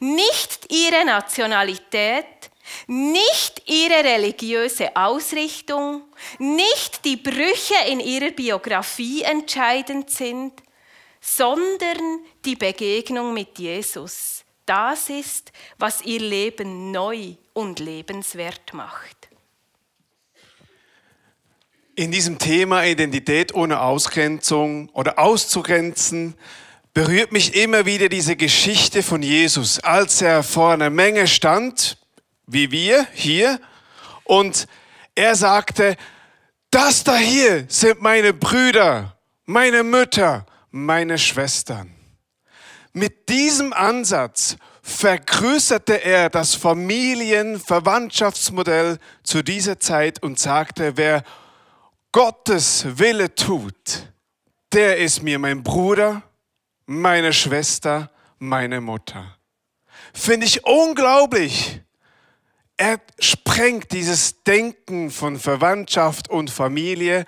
nicht 0.00 0.72
ihre 0.72 1.04
Nationalität, 1.04 2.50
nicht 2.86 3.62
ihre 3.66 4.04
religiöse 4.04 4.94
Ausrichtung, 4.96 6.02
nicht 6.38 7.04
die 7.04 7.16
Brüche 7.16 7.74
in 7.88 8.00
ihrer 8.00 8.30
Biografie 8.30 9.22
entscheidend 9.22 10.10
sind, 10.10 10.52
sondern 11.20 12.24
die 12.44 12.56
Begegnung 12.56 13.34
mit 13.34 13.58
Jesus. 13.58 14.44
Das 14.66 15.08
ist, 15.10 15.52
was 15.78 16.02
ihr 16.02 16.20
Leben 16.20 16.92
neu 16.92 17.34
und 17.52 17.80
lebenswert 17.80 18.72
macht. 18.72 19.29
In 22.00 22.10
diesem 22.10 22.38
Thema 22.38 22.86
Identität 22.86 23.54
ohne 23.54 23.82
Ausgrenzung 23.82 24.88
oder 24.94 25.18
auszugrenzen 25.18 26.32
berührt 26.94 27.30
mich 27.30 27.54
immer 27.54 27.84
wieder 27.84 28.08
diese 28.08 28.36
Geschichte 28.36 29.02
von 29.02 29.20
Jesus, 29.20 29.80
als 29.80 30.22
er 30.22 30.42
vor 30.42 30.72
einer 30.72 30.88
Menge 30.88 31.26
stand 31.26 31.98
wie 32.46 32.70
wir 32.70 33.06
hier. 33.12 33.60
Und 34.24 34.66
er 35.14 35.34
sagte, 35.34 35.98
das 36.70 37.04
da 37.04 37.18
hier 37.18 37.66
sind 37.68 38.00
meine 38.00 38.32
Brüder, 38.32 39.18
meine 39.44 39.82
Mütter, 39.82 40.46
meine 40.70 41.18
Schwestern. 41.18 41.92
Mit 42.94 43.28
diesem 43.28 43.74
Ansatz 43.74 44.56
vergrößerte 44.80 46.02
er 46.02 46.30
das 46.30 46.54
Familienverwandtschaftsmodell 46.54 48.96
zu 49.22 49.42
dieser 49.42 49.78
Zeit 49.80 50.22
und 50.22 50.38
sagte, 50.38 50.96
wer 50.96 51.24
Gottes 52.12 52.98
Wille 52.98 53.34
tut, 53.34 54.12
der 54.72 54.98
ist 54.98 55.22
mir 55.22 55.38
mein 55.38 55.62
Bruder, 55.62 56.22
meine 56.86 57.32
Schwester, 57.32 58.10
meine 58.38 58.80
Mutter. 58.80 59.36
Finde 60.12 60.46
ich 60.46 60.64
unglaublich 60.64 61.82
er 62.80 62.98
sprengt 63.18 63.92
dieses 63.92 64.42
Denken 64.42 65.10
von 65.10 65.38
Verwandtschaft 65.38 66.30
und 66.30 66.50
Familie 66.50 67.26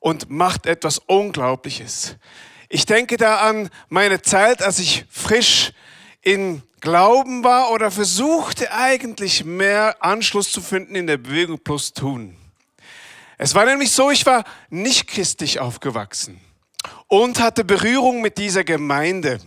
und 0.00 0.30
macht 0.30 0.64
etwas 0.64 0.98
Unglaubliches. 0.98 2.16
Ich 2.70 2.86
denke 2.86 3.18
da 3.18 3.40
an 3.40 3.68
meine 3.90 4.22
Zeit, 4.22 4.62
als 4.62 4.78
ich 4.78 5.04
frisch 5.10 5.72
in 6.22 6.62
Glauben 6.80 7.44
war 7.44 7.70
oder 7.70 7.90
versuchte 7.90 8.72
eigentlich 8.72 9.44
mehr 9.44 10.02
Anschluss 10.02 10.50
zu 10.50 10.62
finden 10.62 10.94
in 10.94 11.06
der 11.06 11.18
Bewegung 11.18 11.58
plus 11.58 11.92
tun. 11.92 12.38
Es 13.44 13.54
war 13.54 13.66
nämlich 13.66 13.90
so, 13.90 14.10
ich 14.10 14.24
war 14.24 14.42
nicht 14.70 15.06
christlich 15.06 15.60
aufgewachsen 15.60 16.40
und 17.08 17.40
hatte 17.40 17.62
Berührung 17.62 18.22
mit 18.22 18.38
dieser 18.38 18.64
Gemeinde. 18.64 19.38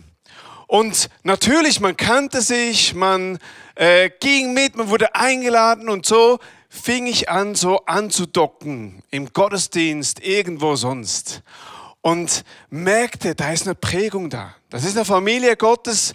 Und 0.68 1.10
natürlich, 1.24 1.80
man 1.80 1.96
kannte 1.96 2.40
sich, 2.40 2.94
man 2.94 3.40
äh, 3.74 4.08
ging 4.20 4.54
mit, 4.54 4.76
man 4.76 4.88
wurde 4.88 5.16
eingeladen 5.16 5.88
und 5.88 6.06
so 6.06 6.38
fing 6.68 7.08
ich 7.08 7.28
an, 7.28 7.56
so 7.56 7.86
anzudocken 7.86 9.02
im 9.10 9.32
Gottesdienst, 9.32 10.24
irgendwo 10.24 10.76
sonst. 10.76 11.42
Und 12.00 12.44
merkte, 12.70 13.34
da 13.34 13.50
ist 13.50 13.66
eine 13.66 13.74
Prägung 13.74 14.30
da. 14.30 14.54
Das 14.70 14.84
ist 14.84 14.94
eine 14.94 15.06
Familie 15.06 15.56
Gottes, 15.56 16.14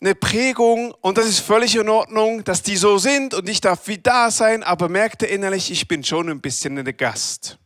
eine 0.00 0.14
Prägung 0.14 0.92
und 1.00 1.18
das 1.18 1.26
ist 1.26 1.40
völlig 1.40 1.74
in 1.76 1.88
Ordnung, 1.88 2.44
dass 2.44 2.62
die 2.62 2.76
so 2.76 2.98
sind 2.98 3.34
und 3.34 3.48
ich 3.48 3.60
darf 3.60 3.88
wie 3.88 3.98
da 3.98 4.30
sein, 4.30 4.62
aber 4.62 4.88
merkte 4.88 5.26
innerlich, 5.26 5.70
ich 5.70 5.88
bin 5.88 6.04
schon 6.04 6.28
ein 6.28 6.40
bisschen 6.40 6.78
ein 6.78 6.96
Gast. 6.96 7.58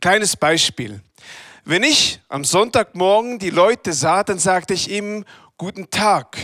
Kleines 0.00 0.36
Beispiel. 0.36 1.02
Wenn 1.64 1.82
ich 1.82 2.20
am 2.28 2.44
Sonntagmorgen 2.44 3.38
die 3.38 3.50
Leute 3.50 3.92
sah, 3.92 4.24
dann 4.24 4.38
sagte 4.38 4.72
ich 4.72 4.90
ihm, 4.90 5.24
guten 5.58 5.90
Tag, 5.90 6.38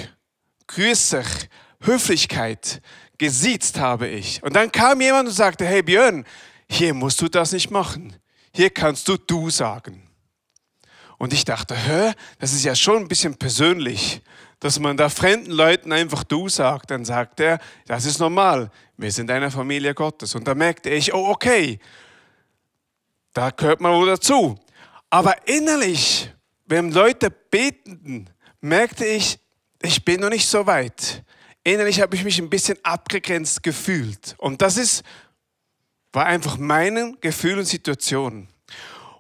grüß 0.67 1.11
dich, 1.11 1.49
Höflichkeit, 1.81 2.83
gesiezt 3.17 3.79
habe 3.79 4.09
ich. 4.09 4.43
Und 4.43 4.55
dann 4.55 4.71
kam 4.71 5.01
jemand 5.01 5.29
und 5.29 5.35
sagte, 5.35 5.65
hey 5.65 5.83
Björn, 5.83 6.25
hier 6.69 6.93
musst 6.93 7.21
du 7.23 7.29
das 7.29 7.53
nicht 7.53 7.71
machen. 7.71 8.15
Hier 8.53 8.71
kannst 8.71 9.09
du 9.09 9.17
du 9.17 9.49
sagen. 9.49 10.03
Und 11.17 11.33
ich 11.33 11.45
dachte, 11.45 11.75
hä, 11.75 12.13
das 12.39 12.53
ist 12.53 12.65
ja 12.65 12.75
schon 12.75 13.03
ein 13.03 13.09
bisschen 13.09 13.37
persönlich, 13.37 14.21
dass 14.65 14.81
man 14.81 14.97
da 14.97 15.11
fremden 15.11 15.51
Leuten 15.51 15.93
einfach 15.93 16.25
du 16.25 16.49
sagt. 16.49 16.91
Dann 16.91 17.05
sagt 17.05 17.39
er, 17.39 17.59
das 17.87 18.07
ist 18.07 18.19
normal, 18.19 18.71
wir 18.97 19.13
sind 19.13 19.31
eine 19.31 19.51
Familie 19.51 19.93
Gottes. 19.93 20.35
Und 20.35 20.49
da 20.49 20.55
merkte 20.55 20.89
ich, 20.89 21.13
oh 21.13 21.29
okay, 21.29 21.79
da 23.35 23.51
gehört 23.51 23.83
man 23.83 23.93
wohl 23.93 24.07
dazu. 24.07 24.59
Aber 25.11 25.37
innerlich, 25.47 26.33
wenn 26.65 26.91
Leute 26.93 27.31
beteten, 27.31 28.31
merkte 28.63 29.05
ich, 29.05 29.39
ich 29.83 30.03
bin 30.03 30.23
noch 30.23 30.31
nicht 30.31 30.49
so 30.49 30.67
weit. 30.67 31.23
Innerlich 31.63 32.01
habe 32.01 32.17
ich 32.17 32.25
mich 32.25 32.39
ein 32.39 32.49
bisschen 32.49 32.79
abgegrenzt 32.83 33.63
gefühlt. 33.63 34.35
Und 34.39 34.63
das 34.63 34.79
ist, 34.79 35.03
war 36.11 36.25
einfach 36.25 36.57
mein 36.57 37.19
Gefühl 37.21 37.59
und 37.59 37.67
Situation. 37.67 38.49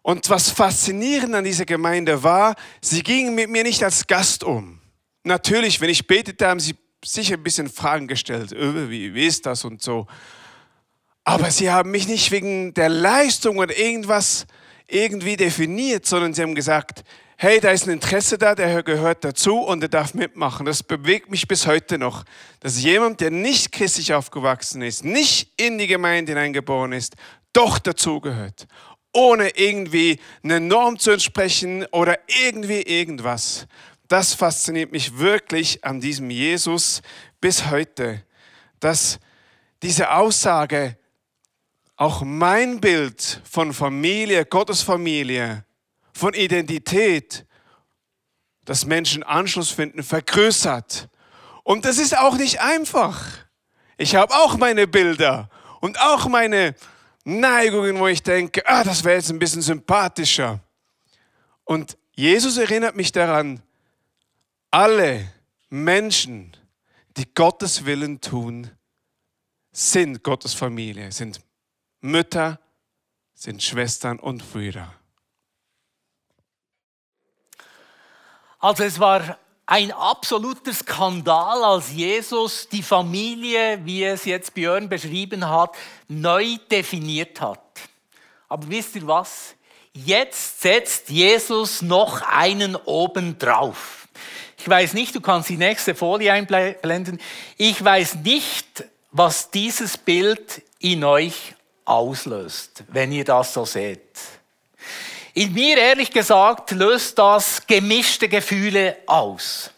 Und 0.01 0.31
was 0.31 0.49
faszinierend 0.49 1.35
an 1.35 1.45
dieser 1.45 1.67
Gemeinde 1.67 2.23
war, 2.23 2.55
sie 2.81 3.03
gingen 3.03 3.35
mit 3.35 3.51
mir 3.51 3.63
nicht 3.63 3.85
als 3.85 4.07
Gast 4.07 4.43
um. 4.43 4.81
Natürlich, 5.25 5.81
wenn 5.81 5.91
ich 5.91 6.07
betete, 6.07 6.47
haben 6.47 6.61
sie 6.61 6.77
sicher 7.05 7.35
ein 7.35 7.43
bisschen 7.43 7.69
Fragen 7.69 8.07
gestellt. 8.07 8.53
Äh, 8.53 8.91
wie, 8.91 9.15
wie 9.15 9.27
ist 9.27 9.47
das 9.47 9.65
und 9.65 9.83
so. 9.83 10.07
Aber 11.25 11.51
sie 11.51 11.71
haben 11.71 11.91
mich 11.91 12.07
nicht 12.07 12.31
wegen 12.31 12.75
der 12.75 12.91
Leistung 12.91 13.57
oder 13.57 13.77
irgendwas 13.77 14.47
irgendwie 14.87 15.37
definiert, 15.37 16.05
sondern 16.05 16.35
sie 16.35 16.43
haben 16.43 16.55
gesagt, 16.55 17.03
hey, 17.39 17.61
da 17.61 17.71
ist 17.71 17.87
ein 17.87 17.95
Interesse 17.95 18.37
da, 18.37 18.55
der 18.55 18.83
gehört 18.83 19.25
dazu 19.25 19.59
und 19.59 19.81
der 19.81 19.89
darf 19.89 20.15
mitmachen. 20.15 20.67
Das 20.67 20.83
bewegt 20.83 21.31
mich 21.31 21.49
bis 21.49 21.67
heute 21.67 21.99
noch, 21.99 22.25
dass 22.61 22.83
jemand, 22.83 23.21
der 23.21 23.31
nicht 23.31 23.73
christlich 23.73 24.13
aufgewachsen 24.13 24.83
ist, 24.83 25.05
nicht 25.05 25.51
in 25.61 25.79
die 25.79 25.87
Gemeinde 25.87 26.33
hineingeboren 26.33 26.93
ist, 26.93 27.15
doch 27.55 27.79
dazugehört, 27.79 28.67
ohne 29.13 29.57
irgendwie 29.57 30.21
eine 30.43 30.61
Norm 30.61 30.99
zu 30.99 31.11
entsprechen 31.11 31.87
oder 31.93 32.19
irgendwie 32.45 32.83
irgendwas. 32.83 33.67
Das 34.09 34.35
fasziniert 34.35 34.93
mich 34.93 35.19
wirklich 35.19 35.85
an 35.85 36.01
diesem 36.01 36.31
Jesus 36.31 37.01
bis 37.41 37.71
heute, 37.71 38.23
dass 38.81 39.19
diese 39.83 40.11
Aussage, 40.11 40.99
auch 41.97 42.23
mein 42.23 42.81
Bild 42.81 43.41
von 43.49 43.73
Familie, 43.73 44.45
Gottes 44.45 44.83
Familie, 44.83 45.65
von 46.13 46.35
Identität, 46.35 47.47
dass 48.65 48.85
Menschen 48.85 49.23
Anschluss 49.23 49.71
finden, 49.71 50.03
vergrößert. 50.03 51.09
Und 51.63 51.85
das 51.85 51.99
ist 51.99 52.17
auch 52.17 52.37
nicht 52.37 52.61
einfach. 52.61 53.25
Ich 53.97 54.17
habe 54.17 54.35
auch 54.35 54.57
meine 54.57 54.87
Bilder 54.87 55.49
und 55.81 56.01
auch 56.01 56.27
meine 56.29 56.75
Neigungen, 57.25 57.99
wo 57.99 58.07
ich 58.07 58.23
denke, 58.23 58.67
ah, 58.67 58.85
das 58.85 59.05
wäre 59.05 59.17
jetzt 59.17 59.31
ein 59.31 59.39
bisschen 59.39 59.63
sympathischer. 59.63 60.61
Und 61.65 61.97
Jesus 62.15 62.59
erinnert 62.59 62.97
mich 62.97 63.13
daran, 63.13 63.63
alle 64.75 65.33
Menschen, 65.69 66.57
die 67.17 67.33
Gottes 67.33 67.85
Willen 67.85 68.21
tun, 68.21 68.73
sind 69.71 70.25
Gottes 70.25 70.53
Familie, 70.53 71.13
sind 71.13 71.41
Mütter, 72.01 72.59
sind 73.35 73.63
Schwestern 73.63 74.19
und 74.19 74.51
Brüder. 74.53 74.93
Also 78.59 78.83
es 78.83 78.99
war 78.99 79.39
ein 79.67 79.93
absoluter 79.93 80.75
Skandal, 80.75 81.63
als 81.63 81.93
Jesus 81.93 82.69
die 82.69 82.83
Familie, 82.83 83.79
wie 83.85 84.03
es 84.03 84.25
jetzt 84.25 84.55
Björn 84.55 84.89
beschrieben 84.89 85.49
hat, 85.49 85.77
neu 86.09 86.57
definiert 86.69 87.41
hat. 87.41 87.81
Aber 88.49 88.69
wisst 88.69 88.97
ihr 88.97 89.07
was? 89.07 89.55
Jetzt 89.93 90.63
setzt 90.63 91.11
Jesus 91.11 91.81
noch 91.81 92.23
einen 92.23 92.75
oben 92.75 93.39
drauf. 93.39 94.05
Ich 94.59 94.69
weiß 94.69 94.95
nicht, 94.95 95.15
du 95.15 95.21
kannst 95.21 95.49
die 95.49 95.57
nächste 95.57 95.95
Folie 95.95 96.33
einblenden. 96.33 97.21
Ich 97.57 97.83
weiß 97.85 98.17
nicht, 98.17 98.85
was 99.11 99.51
dieses 99.51 99.97
Bild 99.97 100.63
in 100.79 101.05
euch 101.05 101.55
auslöst, 101.85 102.85
wenn 102.89 103.13
ihr 103.13 103.25
das 103.25 103.55
so 103.55 103.65
seht. 103.65 104.01
In 105.35 105.53
mir, 105.53 105.77
ehrlich 105.77 106.11
gesagt, 106.11 106.71
löst 106.71 107.19
das 107.19 107.67
gemischte 107.67 108.29
Gefühle 108.29 108.97
aus. 109.07 109.71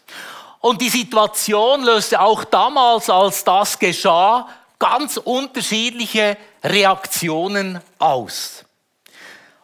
Und 0.59 0.81
die 0.81 0.89
Situation 0.89 1.83
löste 1.83 2.19
auch 2.19 2.43
damals, 2.43 3.09
als 3.09 3.43
das 3.43 3.77
geschah, 3.77 4.47
ganz 4.79 5.17
unterschiedliche 5.17 6.37
Reaktionen 6.63 7.81
aus. 7.99 8.63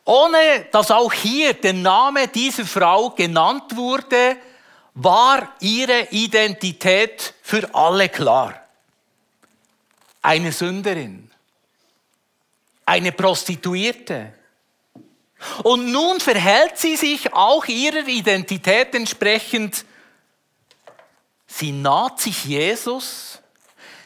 Ohne 0.05 0.65
dass 0.71 0.91
auch 0.91 1.13
hier 1.13 1.53
der 1.53 1.73
Name 1.73 2.27
dieser 2.27 2.65
Frau 2.65 3.09
genannt 3.11 3.75
wurde, 3.75 4.37
war 4.95 5.55
ihre 5.59 6.07
Identität 6.11 7.33
für 7.41 7.73
alle 7.73 8.09
klar. 8.09 8.59
Eine 10.21 10.51
Sünderin, 10.51 11.29
eine 12.85 13.11
Prostituierte, 13.11 14.33
und 15.63 15.91
nun 15.91 16.19
verhält 16.19 16.77
sie 16.77 16.95
sich 16.95 17.33
auch 17.33 17.65
ihrer 17.65 18.07
Identität 18.07 18.95
entsprechend. 18.95 19.85
Sie 21.47 21.71
naht 21.71 22.19
sich 22.19 22.45
Jesus, 22.45 23.39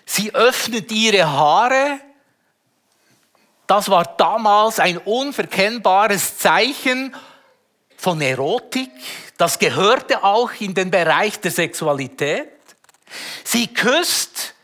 sie 0.05 0.33
öffnet 0.33 0.91
ihre 0.91 1.29
Haare. 1.29 1.99
Das 3.67 3.89
war 3.89 4.05
damals 4.17 4.79
ein 4.79 4.97
unverkennbares 4.97 6.37
Zeichen 6.37 7.15
von 7.97 8.21
Erotik. 8.21 8.91
Das 9.37 9.59
gehörte 9.59 10.23
auch 10.23 10.51
in 10.59 10.73
den 10.73 10.89
Bereich 10.89 11.39
der 11.39 11.51
Sexualität. 11.51 12.49
Sie 13.43 13.67
küsst 13.67 14.55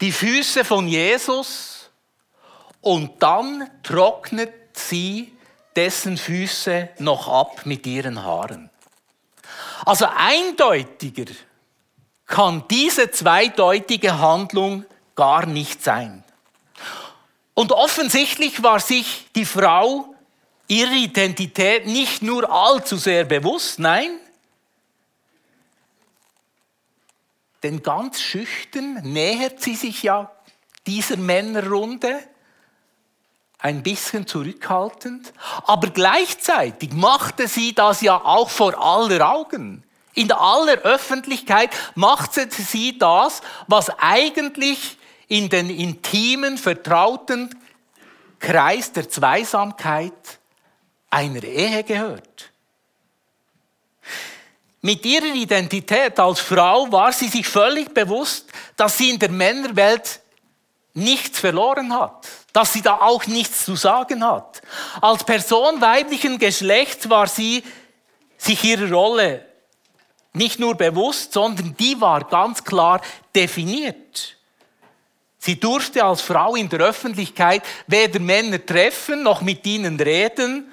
die 0.00 0.12
Füße 0.12 0.64
von 0.64 0.88
Jesus 0.88 1.90
und 2.80 3.22
dann 3.22 3.70
trocknet 3.82 4.52
sie 4.72 5.32
dessen 5.76 6.16
Füße 6.16 6.90
noch 6.98 7.28
ab 7.28 7.66
mit 7.66 7.86
ihren 7.86 8.22
Haaren. 8.22 8.70
Also 9.84 10.06
eindeutiger 10.16 11.32
kann 12.26 12.64
diese 12.70 13.10
zweideutige 13.10 14.18
Handlung 14.18 14.84
gar 15.14 15.46
nicht 15.46 15.82
sein. 15.82 16.24
Und 17.52 17.72
offensichtlich 17.72 18.62
war 18.62 18.80
sich 18.80 19.28
die 19.34 19.44
Frau 19.44 20.13
ihrer 20.68 20.92
Identität 20.92 21.86
nicht 21.86 22.22
nur 22.22 22.50
allzu 22.50 22.96
sehr 22.96 23.24
bewusst, 23.24 23.78
nein, 23.78 24.18
denn 27.64 27.82
ganz 27.82 28.20
schüchtern 28.20 29.00
nähert 29.02 29.60
sie 29.60 29.74
sich 29.74 30.02
ja 30.02 30.30
dieser 30.86 31.16
Männerrunde 31.16 32.20
ein 33.58 33.82
bisschen 33.82 34.26
zurückhaltend, 34.26 35.32
aber 35.64 35.88
gleichzeitig 35.88 36.92
machte 36.92 37.48
sie 37.48 37.74
das 37.74 38.02
ja 38.02 38.22
auch 38.22 38.50
vor 38.50 38.78
aller 38.78 39.26
Augen. 39.26 39.82
In 40.12 40.30
aller 40.30 40.78
Öffentlichkeit 40.82 41.70
machte 41.94 42.46
sie 42.50 42.98
das, 42.98 43.40
was 43.66 43.88
eigentlich 43.98 44.98
in 45.28 45.48
den 45.48 45.70
intimen, 45.70 46.58
vertrauten 46.58 47.58
Kreis 48.38 48.92
der 48.92 49.08
Zweisamkeit 49.08 50.38
einer 51.14 51.44
Ehe 51.44 51.84
gehört. 51.84 52.50
Mit 54.82 55.04
ihrer 55.06 55.34
Identität 55.34 56.18
als 56.18 56.40
Frau 56.40 56.90
war 56.92 57.12
sie 57.12 57.28
sich 57.28 57.48
völlig 57.48 57.94
bewusst, 57.94 58.50
dass 58.76 58.98
sie 58.98 59.10
in 59.10 59.18
der 59.18 59.30
Männerwelt 59.30 60.20
nichts 60.92 61.38
verloren 61.38 61.92
hat 61.92 62.28
dass 62.54 62.72
sie 62.72 62.82
da 62.82 63.00
auch 63.00 63.26
nichts 63.26 63.64
zu 63.64 63.74
sagen 63.74 64.24
hat. 64.24 64.62
Als 65.00 65.24
Person 65.24 65.80
weiblichen 65.80 66.38
Geschlechts 66.38 67.10
war 67.10 67.26
sie 67.26 67.64
sich 68.38 68.62
ihrer 68.62 68.90
Rolle 68.90 69.44
nicht 70.32 70.60
nur 70.60 70.76
bewusst, 70.76 71.32
sondern 71.32 71.76
die 71.76 72.00
war 72.00 72.22
ganz 72.24 72.62
klar 72.62 73.00
definiert. 73.34 74.36
Sie 75.38 75.58
durfte 75.58 76.04
als 76.04 76.20
Frau 76.20 76.54
in 76.54 76.68
der 76.68 76.80
Öffentlichkeit 76.80 77.62
weder 77.88 78.20
Männer 78.20 78.64
treffen 78.64 79.24
noch 79.24 79.42
mit 79.42 79.66
ihnen 79.66 79.98
reden 79.98 80.70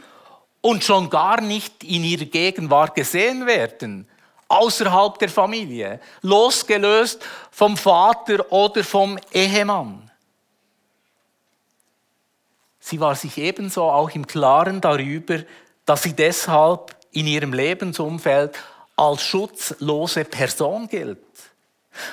und 0.62 0.84
schon 0.84 1.10
gar 1.10 1.42
nicht 1.42 1.84
in 1.84 2.04
ihrer 2.04 2.26
Gegenwart 2.26 2.96
gesehen 2.96 3.48
werden, 3.48 4.08
außerhalb 4.48 5.18
der 5.18 5.30
Familie, 5.30 6.00
losgelöst 6.22 7.26
vom 7.52 7.78
Vater 7.78 8.52
oder 8.52 8.84
vom 8.84 9.18
Ehemann. 9.32 10.12
Sie 12.80 13.00
war 13.00 13.16
sich 13.16 13.38
ebenso 13.38 13.84
auch 13.84 14.10
im 14.12 14.28
Klaren 14.28 14.82
darüber, 14.82 15.40
dass 15.86 16.04
sie 16.04 16.14
deshalb 16.14 16.96
in 17.12 17.28
ihrem 17.28 17.54
Lebensumfeld 17.54 18.58
als 18.96 19.24
schutzlose 19.24 20.26
Person 20.26 20.88
gilt, 20.88 21.20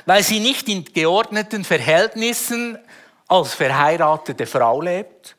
weil 0.07 0.23
sie 0.23 0.41
nicht 0.41 0.69
in 0.69 0.85
geordneten 0.85 1.65
Verhältnissen 1.65 2.79
als 3.27 3.55
verheiratete 3.55 4.47
Frau 4.47 4.81
lebt, 4.81 5.37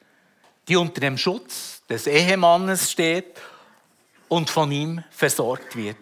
die 0.67 0.75
unter 0.75 1.01
dem 1.01 1.17
Schutz 1.17 1.78
des 1.89 2.07
Ehemannes 2.07 2.91
steht 2.91 3.39
und 4.27 4.49
von 4.49 4.71
ihm 4.71 5.03
versorgt 5.09 5.75
wird. 5.75 5.97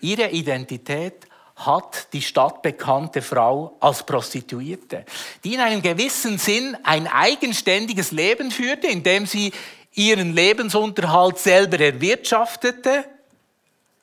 Ihre 0.00 0.30
Identität 0.30 1.26
hat 1.56 2.12
die 2.12 2.20
stadtbekannte 2.20 3.22
Frau 3.22 3.76
als 3.80 4.04
Prostituierte, 4.04 5.06
die 5.42 5.54
in 5.54 5.60
einem 5.60 5.80
gewissen 5.80 6.38
Sinn 6.38 6.76
ein 6.82 7.06
eigenständiges 7.06 8.12
Leben 8.12 8.50
führte, 8.50 8.88
indem 8.88 9.24
sie 9.24 9.52
ihren 9.94 10.34
Lebensunterhalt 10.34 11.38
selber 11.38 11.80
erwirtschaftete, 11.80 13.06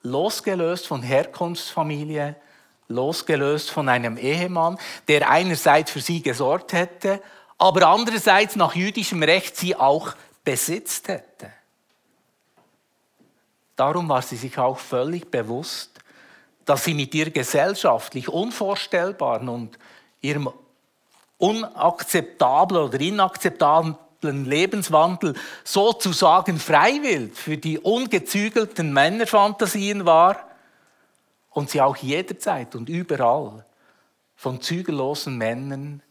losgelöst 0.01 0.88
von 0.88 1.03
Herkunftsfamilie, 1.03 2.36
losgelöst 2.88 3.69
von 3.69 3.88
einem 3.88 4.17
Ehemann, 4.17 4.79
der 5.07 5.29
einerseits 5.29 5.91
für 5.91 6.01
sie 6.01 6.23
gesorgt 6.23 6.73
hätte, 6.73 7.21
aber 7.57 7.87
andererseits 7.87 8.55
nach 8.55 8.75
jüdischem 8.75 9.23
Recht 9.23 9.55
sie 9.55 9.75
auch 9.75 10.15
besitzt 10.43 11.07
hätte. 11.07 11.51
Darum 13.75 14.09
war 14.09 14.21
sie 14.21 14.35
sich 14.35 14.57
auch 14.57 14.77
völlig 14.77 15.29
bewusst, 15.31 15.99
dass 16.65 16.83
sie 16.83 16.93
mit 16.93 17.13
ihr 17.13 17.31
gesellschaftlich 17.31 18.29
Unvorstellbaren 18.29 19.49
und 19.49 19.77
ihrem 20.21 20.49
unakzeptablen 21.37 22.83
oder 22.83 22.99
inakzeptablen 22.99 24.45
Lebenswandel 24.45 25.33
sozusagen 25.63 26.59
freiwillig 26.59 27.35
für 27.35 27.57
die 27.57 27.79
ungezügelten 27.79 28.93
Männerfantasien 28.93 30.05
war 30.05 30.47
und 31.49 31.69
sie 31.69 31.81
auch 31.81 31.97
jederzeit 31.97 32.75
und 32.75 32.87
überall 32.87 33.65
von 34.35 34.61
zügellosen 34.61 35.37
Männern 35.37 36.01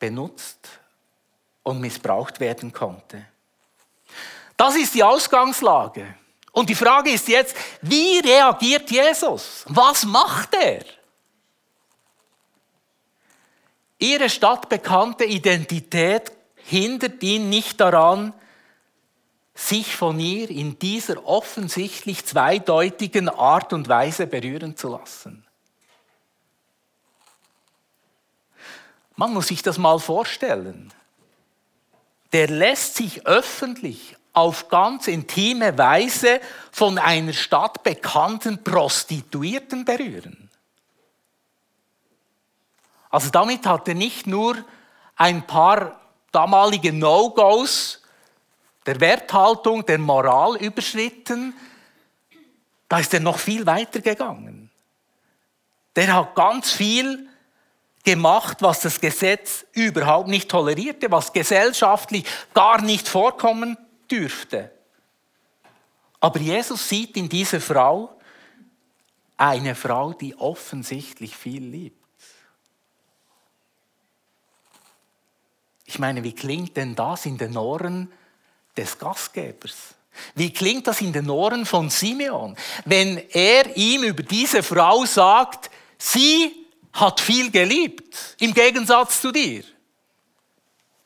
benutzt 0.00 0.68
und 1.62 1.80
missbraucht 1.80 2.40
werden 2.40 2.72
konnte. 2.72 3.24
Das 4.56 4.74
ist 4.76 4.94
die 4.94 5.04
Ausgangslage. 5.04 6.14
Und 6.52 6.68
die 6.68 6.74
Frage 6.74 7.10
ist 7.10 7.28
jetzt, 7.28 7.54
wie 7.82 8.18
reagiert 8.18 8.90
Jesus? 8.90 9.64
Was 9.68 10.04
macht 10.04 10.54
er? 10.54 10.84
Ihre 13.98 14.28
stadtbekannte 14.28 15.24
Identität 15.24 16.32
hindert 16.56 17.22
ihn 17.22 17.48
nicht 17.48 17.80
daran, 17.80 18.32
sich 19.54 19.94
von 19.94 20.18
ihr 20.18 20.48
in 20.50 20.78
dieser 20.78 21.26
offensichtlich 21.26 22.24
zweideutigen 22.24 23.28
Art 23.28 23.72
und 23.72 23.88
Weise 23.88 24.26
berühren 24.26 24.76
zu 24.76 24.88
lassen. 24.88 25.46
Man 29.20 29.34
muss 29.34 29.48
sich 29.48 29.62
das 29.62 29.76
mal 29.76 29.98
vorstellen. 29.98 30.94
Der 32.32 32.48
lässt 32.48 32.94
sich 32.94 33.26
öffentlich 33.26 34.16
auf 34.32 34.70
ganz 34.70 35.08
intime 35.08 35.76
Weise 35.76 36.40
von 36.72 36.96
einer 36.96 37.34
stadtbekannten 37.34 38.64
Prostituierten 38.64 39.84
berühren. 39.84 40.48
Also 43.10 43.28
damit 43.28 43.66
hat 43.66 43.88
er 43.88 43.94
nicht 43.94 44.26
nur 44.26 44.56
ein 45.16 45.46
paar 45.46 46.00
damalige 46.32 46.90
No-Gos 46.90 48.00
der 48.86 49.00
Werthaltung, 49.00 49.84
der 49.84 49.98
Moral 49.98 50.56
überschritten, 50.56 51.52
da 52.88 53.00
ist 53.00 53.12
er 53.12 53.20
noch 53.20 53.38
viel 53.38 53.66
weiter 53.66 54.00
gegangen. 54.00 54.70
Der 55.94 56.10
hat 56.14 56.34
ganz 56.34 56.72
viel 56.72 57.29
gemacht, 58.04 58.58
was 58.60 58.80
das 58.80 59.00
Gesetz 59.00 59.66
überhaupt 59.72 60.28
nicht 60.28 60.48
tolerierte, 60.50 61.10
was 61.10 61.32
gesellschaftlich 61.32 62.24
gar 62.54 62.80
nicht 62.80 63.08
vorkommen 63.08 63.76
dürfte. 64.10 64.70
Aber 66.20 66.38
Jesus 66.38 66.88
sieht 66.88 67.16
in 67.16 67.28
dieser 67.28 67.60
Frau 67.60 68.16
eine 69.36 69.74
Frau, 69.74 70.12
die 70.12 70.36
offensichtlich 70.36 71.36
viel 71.36 71.64
liebt. 71.64 71.96
Ich 75.86 75.98
meine, 75.98 76.22
wie 76.22 76.34
klingt 76.34 76.76
denn 76.76 76.94
das 76.94 77.26
in 77.26 77.36
den 77.36 77.56
Ohren 77.56 78.12
des 78.76 78.98
Gastgebers? 78.98 79.94
Wie 80.34 80.52
klingt 80.52 80.86
das 80.86 81.00
in 81.00 81.12
den 81.12 81.28
Ohren 81.30 81.66
von 81.66 81.90
Simeon, 81.90 82.56
wenn 82.84 83.18
er 83.30 83.76
ihm 83.76 84.04
über 84.04 84.22
diese 84.22 84.62
Frau 84.62 85.04
sagt, 85.04 85.70
sie 85.98 86.59
hat 86.92 87.20
viel 87.20 87.50
geliebt, 87.50 88.36
im 88.38 88.52
Gegensatz 88.52 89.20
zu 89.20 89.32
dir? 89.32 89.62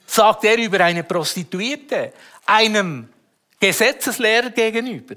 Sagt 0.07 0.45
er 0.45 0.59
über 0.59 0.81
eine 0.81 1.03
Prostituierte, 1.03 2.13
einem 2.47 3.09
Gesetzeslehrer 3.61 4.51
gegenüber. 4.51 5.17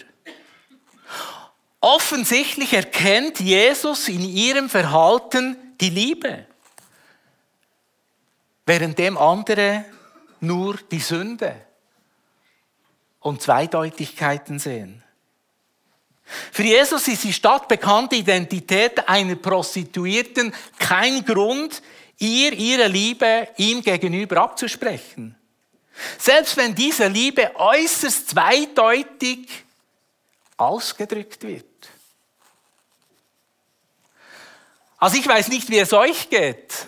Offensichtlich 1.80 2.74
erkennt 2.74 3.40
Jesus 3.40 4.08
in 4.08 4.22
ihrem 4.22 4.70
Verhalten 4.70 5.76
die 5.80 5.90
Liebe, 5.90 6.46
währenddem 8.66 9.18
andere 9.18 9.86
nur 10.40 10.78
die 10.92 11.00
Sünde 11.00 11.56
und 13.20 13.42
Zweideutigkeiten 13.42 14.60
sehen. 14.60 15.04
Für 16.52 16.64
Jesus 16.64 17.08
ist 17.08 17.24
die 17.24 17.34
stadtbekannte 17.34 18.16
Identität 18.16 19.08
einer 19.08 19.36
Prostituierten 19.36 20.54
kein 20.78 21.24
Grund, 21.24 21.82
ihr 22.20 22.54
ihre 22.54 22.88
Liebe 22.88 23.48
ihm 23.58 23.82
gegenüber 23.82 24.42
abzusprechen. 24.42 25.36
Selbst 26.18 26.58
wenn 26.58 26.76
diese 26.76 27.08
Liebe 27.08 27.56
äußerst 27.56 28.30
zweideutig 28.30 29.48
ausgedrückt 30.58 31.44
wird. 31.44 31.66
Also 34.98 35.18
ich 35.18 35.28
weiß 35.28 35.48
nicht, 35.50 35.70
wie 35.70 35.80
es 35.80 35.94
euch 35.94 36.30
geht. 36.30 36.88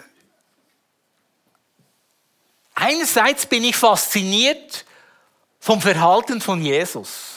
Einerseits 2.73 3.45
bin 3.45 3.63
ich 3.63 3.75
fasziniert 3.75 4.85
vom 5.59 5.81
Verhalten 5.81 6.41
von 6.41 6.61
Jesus. 6.61 7.28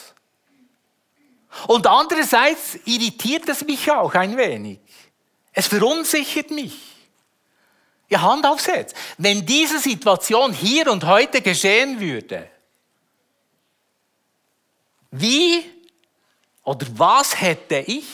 Und 1.67 1.87
andererseits 1.87 2.79
irritiert 2.85 3.49
es 3.49 3.65
mich 3.65 3.91
auch 3.91 4.15
ein 4.15 4.37
wenig. 4.37 4.79
Es 5.53 5.67
verunsichert 5.67 6.51
mich. 6.51 6.79
Ja, 8.09 8.23
Hand 8.23 8.45
aufs 8.47 8.67
Herz. 8.67 8.93
Wenn 9.19 9.45
diese 9.45 9.79
Situation 9.79 10.53
hier 10.53 10.91
und 10.91 11.05
heute 11.05 11.41
geschehen 11.41 11.99
würde, 11.99 12.51
wie 15.11 15.65
oder 16.65 16.87
was 16.95 17.41
hätte 17.41 17.79
ich, 17.79 18.05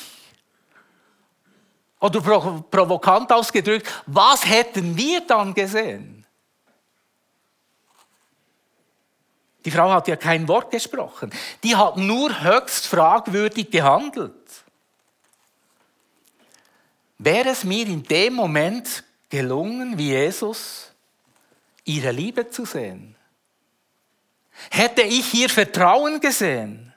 oder 2.01 2.21
provokant 2.21 3.33
ausgedrückt, 3.33 3.89
was 4.07 4.47
hätten 4.47 4.97
wir 4.97 5.21
dann 5.23 5.53
gesehen? 5.53 6.18
Die 9.69 9.77
Frau 9.77 9.91
hat 9.91 10.09
ja 10.09 10.17
kein 10.17 10.49
Wort 10.49 10.71
gesprochen. 10.71 11.31
Die 11.63 11.77
hat 11.77 11.99
nur 11.99 12.43
höchst 12.43 12.87
fragwürdig 12.87 13.71
gehandelt. 13.71 14.33
Wäre 17.19 17.51
es 17.51 17.65
mir 17.65 17.87
in 17.87 18.03
dem 18.03 18.33
Moment 18.33 19.05
gelungen, 19.29 19.99
wie 19.99 20.13
Jesus, 20.13 20.91
ihre 21.85 22.13
Liebe 22.13 22.49
zu 22.49 22.65
sehen? 22.65 23.15
Hätte 24.71 25.03
ich 25.03 25.35
ihr 25.35 25.51
Vertrauen 25.51 26.19
gesehen? 26.19 26.95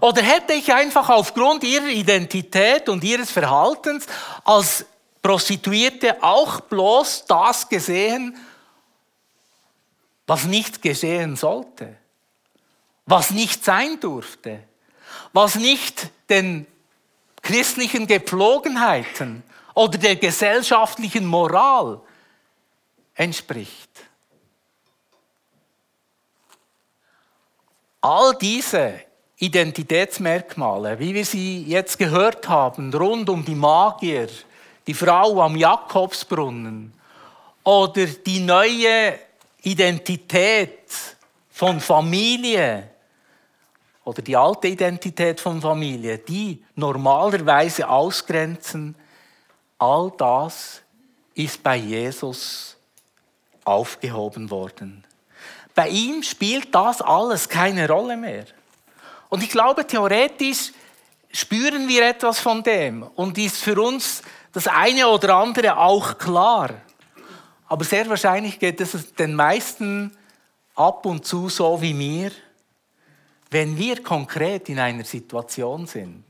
Oder 0.00 0.22
hätte 0.22 0.54
ich 0.54 0.74
einfach 0.74 1.08
aufgrund 1.08 1.62
ihrer 1.62 1.86
Identität 1.86 2.88
und 2.88 3.04
ihres 3.04 3.30
Verhaltens 3.30 4.08
als 4.44 4.84
Prostituierte 5.22 6.20
auch 6.20 6.58
bloß 6.62 7.26
das 7.26 7.68
gesehen, 7.68 8.36
was 10.28 10.44
nicht 10.44 10.82
geschehen 10.82 11.36
sollte, 11.36 11.96
was 13.06 13.30
nicht 13.30 13.64
sein 13.64 13.98
durfte, 13.98 14.62
was 15.32 15.54
nicht 15.54 16.10
den 16.28 16.66
christlichen 17.42 18.06
Gepflogenheiten 18.06 19.42
oder 19.74 19.96
der 19.96 20.16
gesellschaftlichen 20.16 21.24
Moral 21.24 22.00
entspricht. 23.14 23.90
All 28.02 28.36
diese 28.38 29.00
Identitätsmerkmale, 29.38 30.98
wie 30.98 31.14
wir 31.14 31.24
sie 31.24 31.64
jetzt 31.64 31.98
gehört 31.98 32.46
haben, 32.48 32.92
rund 32.92 33.30
um 33.30 33.44
die 33.44 33.54
Magier, 33.54 34.28
die 34.86 34.94
Frau 34.94 35.40
am 35.40 35.56
Jakobsbrunnen 35.56 36.92
oder 37.64 38.06
die 38.06 38.40
neue 38.40 39.18
Identität 39.62 40.90
von 41.50 41.80
Familie 41.80 42.90
oder 44.04 44.22
die 44.22 44.36
alte 44.36 44.68
Identität 44.68 45.40
von 45.40 45.60
Familie, 45.60 46.18
die 46.18 46.64
normalerweise 46.74 47.88
ausgrenzen, 47.88 48.94
All 49.78 50.12
das 50.16 50.82
ist 51.34 51.62
bei 51.62 51.76
Jesus 51.76 52.76
aufgehoben 53.64 54.50
worden. 54.50 55.04
Bei 55.74 55.88
ihm 55.88 56.24
spielt 56.24 56.74
das 56.74 57.00
alles 57.00 57.48
keine 57.48 57.88
Rolle 57.88 58.16
mehr. 58.16 58.44
Und 59.28 59.44
ich 59.44 59.50
glaube, 59.50 59.86
theoretisch 59.86 60.72
spüren 61.30 61.86
wir 61.86 62.08
etwas 62.08 62.40
von 62.40 62.62
dem 62.64 63.04
und 63.04 63.38
ist 63.38 63.58
für 63.58 63.80
uns 63.80 64.22
das 64.52 64.66
eine 64.66 65.06
oder 65.06 65.36
andere 65.36 65.76
auch 65.76 66.18
klar. 66.18 66.70
Aber 67.68 67.84
sehr 67.84 68.08
wahrscheinlich 68.08 68.58
geht 68.58 68.80
es 68.80 69.14
den 69.14 69.34
meisten 69.34 70.12
ab 70.74 71.04
und 71.06 71.24
zu 71.24 71.48
so 71.48 71.80
wie 71.80 71.94
mir, 71.94 72.30
wenn 73.50 73.76
wir 73.76 74.02
konkret 74.02 74.68
in 74.68 74.78
einer 74.78 75.04
Situation 75.04 75.86
sind 75.86 76.24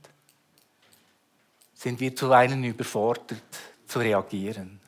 sind 1.79 2.01
wir 2.01 2.15
zuweilen 2.15 2.65
überfordert 2.65 3.41
zu 3.87 4.01
reagieren. 4.01 4.81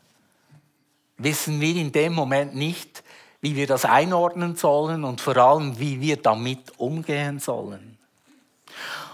Wissen 1.18 1.60
wir 1.60 1.76
in 1.76 1.92
dem 1.92 2.12
Moment 2.12 2.56
nicht, 2.56 3.04
wie 3.40 3.54
wir 3.54 3.66
das 3.66 3.84
einordnen 3.84 4.56
sollen 4.56 5.04
und 5.04 5.20
vor 5.20 5.36
allem, 5.36 5.78
wie 5.78 6.00
wir 6.00 6.16
damit 6.16 6.78
umgehen 6.78 7.38
sollen. 7.38 7.96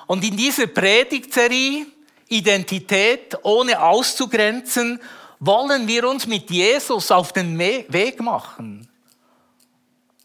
Und 0.06 0.24
in 0.24 0.36
dieser 0.36 0.68
Predigtserie 0.68 1.86
Identität 2.28 3.36
ohne 3.42 3.80
auszugrenzen, 3.80 4.98
wollen 5.38 5.86
wir 5.86 6.08
uns 6.08 6.26
mit 6.26 6.50
Jesus 6.50 7.10
auf 7.10 7.32
den 7.32 7.58
Weg 7.58 8.20
machen 8.20 8.88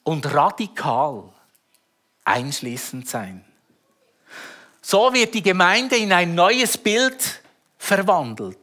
und 0.03 0.33
radikal 0.33 1.31
einschließend 2.23 3.07
sein. 3.07 3.45
So 4.81 5.13
wird 5.13 5.33
die 5.33 5.43
Gemeinde 5.43 5.95
in 5.97 6.11
ein 6.11 6.33
neues 6.33 6.77
Bild 6.77 7.41
verwandelt. 7.77 8.57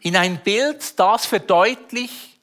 In 0.00 0.16
ein 0.16 0.42
Bild, 0.42 0.98
das 0.98 1.26
verdeutlicht, 1.26 2.38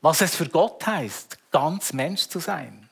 was 0.00 0.20
es 0.20 0.34
für 0.34 0.48
Gott 0.48 0.86
heißt, 0.86 1.38
ganz 1.50 1.92
Mensch 1.92 2.28
zu 2.28 2.38
sein. 2.38 2.88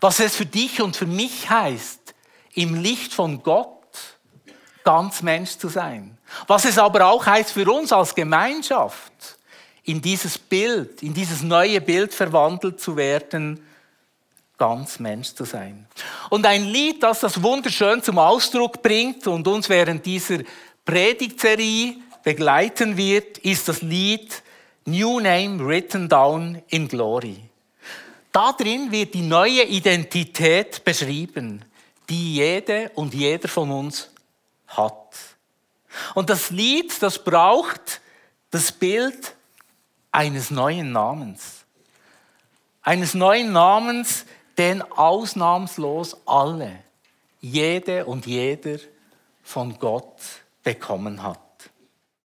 Was 0.00 0.20
es 0.20 0.34
für 0.34 0.46
dich 0.46 0.80
und 0.82 0.96
für 0.96 1.06
mich 1.06 1.48
heißt, 1.48 2.14
im 2.54 2.74
Licht 2.74 3.12
von 3.12 3.42
Gott 3.42 3.77
ganz 4.88 5.20
Mensch 5.20 5.58
zu 5.58 5.68
sein. 5.68 6.16
Was 6.46 6.64
es 6.64 6.78
aber 6.78 7.04
auch 7.08 7.26
heißt 7.26 7.52
für 7.52 7.70
uns 7.70 7.92
als 7.92 8.14
Gemeinschaft, 8.14 9.12
in 9.84 10.00
dieses 10.00 10.38
Bild, 10.38 11.02
in 11.02 11.12
dieses 11.12 11.42
neue 11.42 11.82
Bild 11.82 12.14
verwandelt 12.14 12.80
zu 12.80 12.96
werden, 12.96 13.62
ganz 14.56 14.98
Mensch 14.98 15.34
zu 15.34 15.44
sein. 15.44 15.86
Und 16.30 16.46
ein 16.46 16.64
Lied, 16.64 17.02
das 17.02 17.20
das 17.20 17.42
wunderschön 17.42 18.02
zum 18.02 18.18
Ausdruck 18.18 18.82
bringt 18.82 19.26
und 19.26 19.46
uns 19.46 19.68
während 19.68 20.06
dieser 20.06 20.38
Predigtserie 20.86 21.96
begleiten 22.24 22.96
wird, 22.96 23.36
ist 23.38 23.68
das 23.68 23.82
Lied 23.82 24.42
New 24.86 25.20
Name 25.20 25.66
Written 25.66 26.08
Down 26.08 26.62
in 26.68 26.88
Glory. 26.88 27.36
Darin 28.32 28.90
wird 28.90 29.12
die 29.12 29.20
neue 29.20 29.64
Identität 29.64 30.82
beschrieben, 30.82 31.62
die 32.08 32.36
jede 32.36 32.90
und 32.94 33.12
jeder 33.12 33.48
von 33.48 33.70
uns 33.70 34.08
hat. 34.68 35.16
Und 36.14 36.30
das 36.30 36.50
Lied, 36.50 37.02
das 37.02 37.22
braucht 37.22 38.00
das 38.50 38.72
Bild 38.72 39.34
eines 40.12 40.50
neuen 40.50 40.92
Namens. 40.92 41.64
Eines 42.82 43.14
neuen 43.14 43.52
Namens, 43.52 44.24
den 44.56 44.82
ausnahmslos 44.82 46.16
alle 46.26 46.80
jede 47.40 48.06
und 48.06 48.26
jeder 48.26 48.78
von 49.42 49.78
Gott 49.78 50.20
bekommen 50.62 51.22
hat. 51.22 51.40